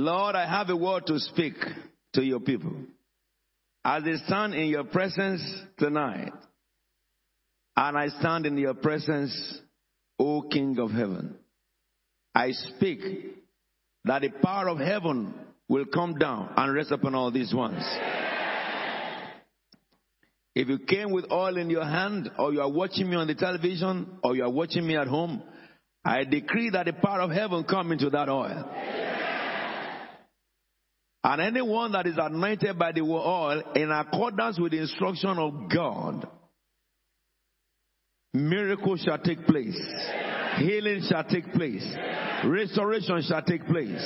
Lord, 0.05 0.35
I 0.35 0.47
have 0.47 0.69
a 0.69 0.77
word 0.77 1.07
to 1.07 1.17
speak 1.19 1.55
to 2.13 2.23
your 2.23 2.39
people. 2.39 2.73
As 3.83 4.03
they 4.03 4.17
stand 4.27 4.53
in 4.53 4.67
your 4.67 4.83
presence 4.83 5.41
tonight, 5.79 6.31
and 7.75 7.97
I 7.97 8.09
stand 8.09 8.45
in 8.45 8.55
your 8.55 8.75
presence, 8.75 9.33
O 10.19 10.43
King 10.43 10.77
of 10.77 10.91
heaven, 10.91 11.35
I 12.35 12.51
speak 12.51 12.99
that 14.03 14.21
the 14.21 14.29
power 14.29 14.69
of 14.69 14.77
heaven 14.77 15.33
will 15.67 15.85
come 15.85 16.19
down 16.19 16.53
and 16.55 16.75
rest 16.75 16.91
upon 16.91 17.15
all 17.15 17.31
these 17.31 17.51
ones. 17.51 17.83
If 20.53 20.69
you 20.69 20.77
came 20.87 21.13
with 21.13 21.31
oil 21.31 21.57
in 21.57 21.71
your 21.71 21.83
hand, 21.83 22.29
or 22.37 22.53
you 22.53 22.61
are 22.61 22.71
watching 22.71 23.09
me 23.09 23.15
on 23.15 23.25
the 23.25 23.33
television, 23.33 24.19
or 24.23 24.35
you 24.35 24.43
are 24.43 24.51
watching 24.51 24.85
me 24.85 24.97
at 24.97 25.07
home, 25.07 25.41
I 26.05 26.25
decree 26.25 26.69
that 26.69 26.85
the 26.85 26.93
power 26.93 27.21
of 27.21 27.31
heaven 27.31 27.63
come 27.63 27.91
into 27.91 28.11
that 28.11 28.29
oil. 28.29 28.71
And 31.27 31.41
anyone 31.41 31.93
that 31.93 32.05
is 32.05 32.19
anointed 32.19 32.77
by 32.77 32.91
the 32.91 33.01
oil 33.01 33.63
in 33.73 33.89
accordance 33.89 34.59
with 34.59 34.73
the 34.73 34.81
instruction 34.81 35.39
of 35.39 35.71
God, 35.75 36.27
miracles 38.31 39.01
shall 39.03 39.17
take 39.17 39.43
place, 39.47 39.75
healing 40.57 41.01
shall 41.09 41.23
take 41.23 41.51
place, 41.51 41.83
restoration 42.45 43.23
shall 43.27 43.41
take 43.41 43.65
place. 43.65 44.05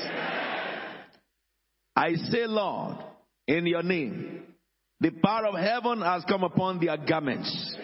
I 1.94 2.14
say, 2.32 2.46
Lord, 2.48 3.00
in 3.50 3.68
your 3.68 3.84
name, 3.84 4.44
the 5.02 5.12
power 5.22 5.48
of 5.48 5.56
heaven 5.56 6.00
has 6.02 6.24
come 6.24 6.46
upon 6.46 6.80
their 6.80 6.96
garments. 6.96 7.76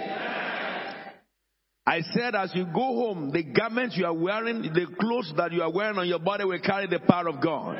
I 1.85 1.99
said, 2.13 2.35
as 2.35 2.51
you 2.55 2.67
go 2.67 2.71
home, 2.73 3.31
the 3.33 3.43
garments 3.43 3.97
you 3.97 4.05
are 4.05 4.13
wearing, 4.13 4.61
the 4.61 4.87
clothes 4.97 5.33
that 5.35 5.51
you 5.51 5.61
are 5.61 5.73
wearing 5.73 5.97
on 5.97 6.07
your 6.07 6.19
body 6.19 6.45
will 6.45 6.61
carry 6.61 6.87
the 6.87 6.99
power 6.99 7.27
of 7.27 7.41
God. 7.41 7.75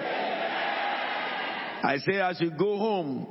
I 1.84 1.97
say, 1.97 2.19
as 2.19 2.39
you 2.41 2.51
go 2.51 2.78
home, 2.78 3.28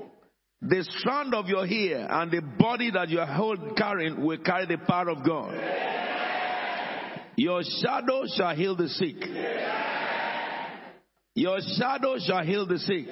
the 0.61 0.84
strand 0.99 1.34
of 1.34 1.47
your 1.47 1.66
hair 1.66 2.07
and 2.11 2.30
the 2.30 2.40
body 2.59 2.90
that 2.90 3.09
you 3.09 3.20
are 3.20 3.26
hold, 3.26 3.76
carrying 3.76 4.24
will 4.24 4.38
carry 4.38 4.66
the 4.66 4.78
power 4.78 5.11
of 5.11 5.24
God. 5.24 5.55
Your 7.36 7.62
shadow 7.82 8.22
shall 8.36 8.55
heal 8.55 8.76
the 8.76 8.88
sick. 8.88 9.16
Your 11.34 11.59
shadow 11.76 12.16
shall 12.24 12.45
heal 12.45 12.66
the 12.66 12.78
sick. 12.78 13.07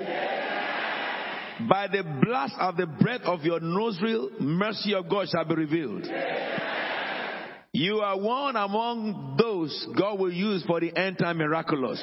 By 1.69 1.89
the 1.89 2.03
blast 2.25 2.55
of 2.59 2.77
the 2.77 2.87
breath 2.87 3.23
of 3.25 3.43
your 3.43 3.61
nostril, 3.61 4.31
mercy 4.41 4.95
of 4.95 5.09
God 5.09 5.29
shall 5.29 5.45
be 5.45 5.55
revealed. 5.55 6.07
You 7.73 7.99
are 8.01 8.19
one 8.19 8.57
among 8.57 9.37
those 9.39 9.87
God 9.99 10.19
will 10.19 10.33
use 10.33 10.65
for 10.67 10.81
the 10.81 10.97
end 10.97 11.19
time 11.19 11.39
miraculous. 11.39 12.01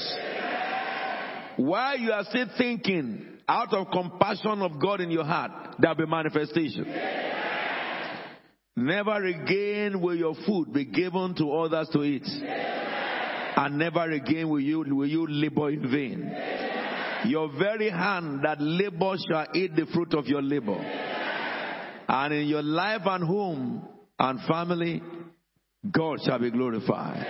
While 1.59 1.99
you 1.99 2.13
are 2.13 2.23
still 2.23 2.47
thinking 2.57 3.25
out 3.45 3.73
of 3.73 3.91
compassion 3.91 4.61
of 4.61 4.79
God 4.81 5.01
in 5.01 5.11
your 5.11 5.25
heart, 5.25 5.75
there'll 5.77 5.93
be 5.93 6.05
manifestation. 6.05 6.85
Never 8.77 9.25
again 9.25 9.99
will 9.99 10.15
your 10.15 10.35
food 10.47 10.71
be 10.71 10.85
given 10.85 11.35
to 11.35 11.51
others 11.51 11.89
to 11.91 12.01
eat. 12.03 12.23
And 12.23 13.77
never 13.77 14.09
again 14.09 14.47
will 14.47 14.61
you, 14.61 14.85
will 14.95 15.05
you 15.05 15.27
labor 15.27 15.69
in 15.69 15.91
vain. 15.91 16.33
Your 17.25 17.51
very 17.59 17.89
hand 17.89 18.45
that 18.45 18.61
labors 18.61 19.25
shall 19.29 19.47
eat 19.53 19.75
the 19.75 19.85
fruit 19.93 20.13
of 20.13 20.27
your 20.27 20.41
labor. 20.41 20.77
And 22.07 22.33
in 22.33 22.47
your 22.47 22.63
life 22.63 23.01
and 23.03 23.25
home 23.25 23.85
and 24.17 24.39
family, 24.47 25.03
God 25.91 26.19
shall 26.25 26.39
be 26.39 26.51
glorified. 26.51 27.25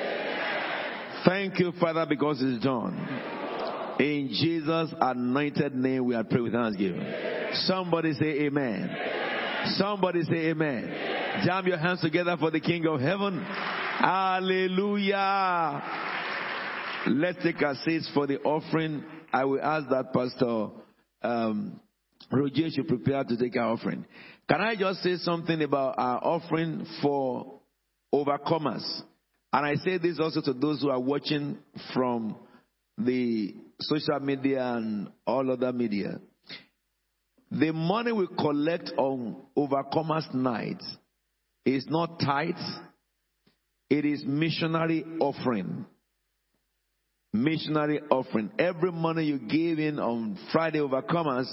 Thank 1.26 1.58
you, 1.58 1.72
Father, 1.80 2.06
because 2.08 2.38
it's 2.44 2.64
done. 2.64 3.39
In 4.00 4.30
Jesus' 4.30 4.94
anointed 5.02 5.76
name, 5.76 6.06
we 6.06 6.16
are 6.16 6.24
praying 6.24 6.44
with 6.44 6.54
thanksgiving. 6.54 7.06
Somebody 7.66 8.14
say 8.14 8.46
amen. 8.46 8.90
Somebody 9.78 10.24
say 10.24 10.52
amen. 10.52 11.44
Jam 11.46 11.68
your 11.68 11.78
hands 11.78 12.00
together 12.00 12.38
for 12.40 12.50
the 12.50 12.62
King 12.62 12.88
of 12.88 13.02
Heaven. 13.02 13.44
Hallelujah. 14.00 15.84
Let's 17.08 17.44
take 17.44 17.62
our 17.62 17.76
seats 17.84 18.10
for 18.14 18.26
the 18.26 18.40
offering. 18.40 19.04
I 19.34 19.44
will 19.44 19.62
ask 19.62 19.90
that 19.90 20.14
Pastor 20.14 20.68
um, 21.22 21.82
Roger 22.32 22.70
should 22.70 22.88
prepare 22.88 23.26
to 23.26 23.36
take 23.38 23.58
our 23.58 23.74
offering. 23.74 24.06
Can 24.50 24.62
I 24.62 24.76
just 24.78 25.04
say 25.04 25.18
something 25.18 25.62
about 25.62 25.96
our 25.98 26.24
offering 26.24 26.86
for 27.02 27.60
overcomers? 28.14 29.02
And 29.52 29.66
I 29.66 29.76
say 29.76 29.98
this 29.98 30.20
also 30.20 30.42
to 30.42 30.54
those 30.54 30.82
who 30.82 30.90
are 30.90 31.02
watching 31.02 31.58
from 31.94 32.38
the 32.98 33.56
social 33.80 34.20
media 34.20 34.64
and 34.64 35.10
all 35.26 35.50
other 35.52 35.72
media. 35.72 36.20
The 37.52 37.72
money 37.74 38.12
we 38.12 38.28
collect 38.28 38.92
on 38.98 39.38
Overcomers 39.58 40.34
Night 40.34 40.82
is 41.66 41.86
not 41.90 42.20
tithe, 42.20 42.54
it 43.90 44.06
is 44.06 44.24
missionary 44.26 45.04
offering. 45.20 45.86
Missionary 47.34 48.02
offering. 48.10 48.52
Every 48.58 48.92
money 48.92 49.24
you 49.26 49.40
give 49.40 49.80
in 49.80 50.00
on 50.00 50.38
Friday 50.52 50.80
Overcomers, 50.80 51.48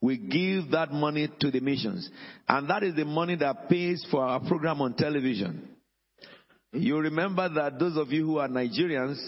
we 0.00 0.16
give 0.18 0.72
that 0.72 0.90
money 0.92 1.28
to 1.40 1.50
the 1.50 1.60
missions. 1.60 2.08
And 2.48 2.68
that 2.68 2.82
is 2.82 2.94
the 2.94 3.04
money 3.04 3.36
that 3.36 3.68
pays 3.68 4.04
for 4.10 4.24
our 4.24 4.40
program 4.40 4.80
on 4.82 4.94
television. 4.94 5.68
You 6.72 6.98
remember 6.98 7.48
that 7.54 7.78
those 7.78 7.96
of 7.96 8.10
you 8.10 8.24
who 8.26 8.38
are 8.38 8.48
Nigerians, 8.48 9.18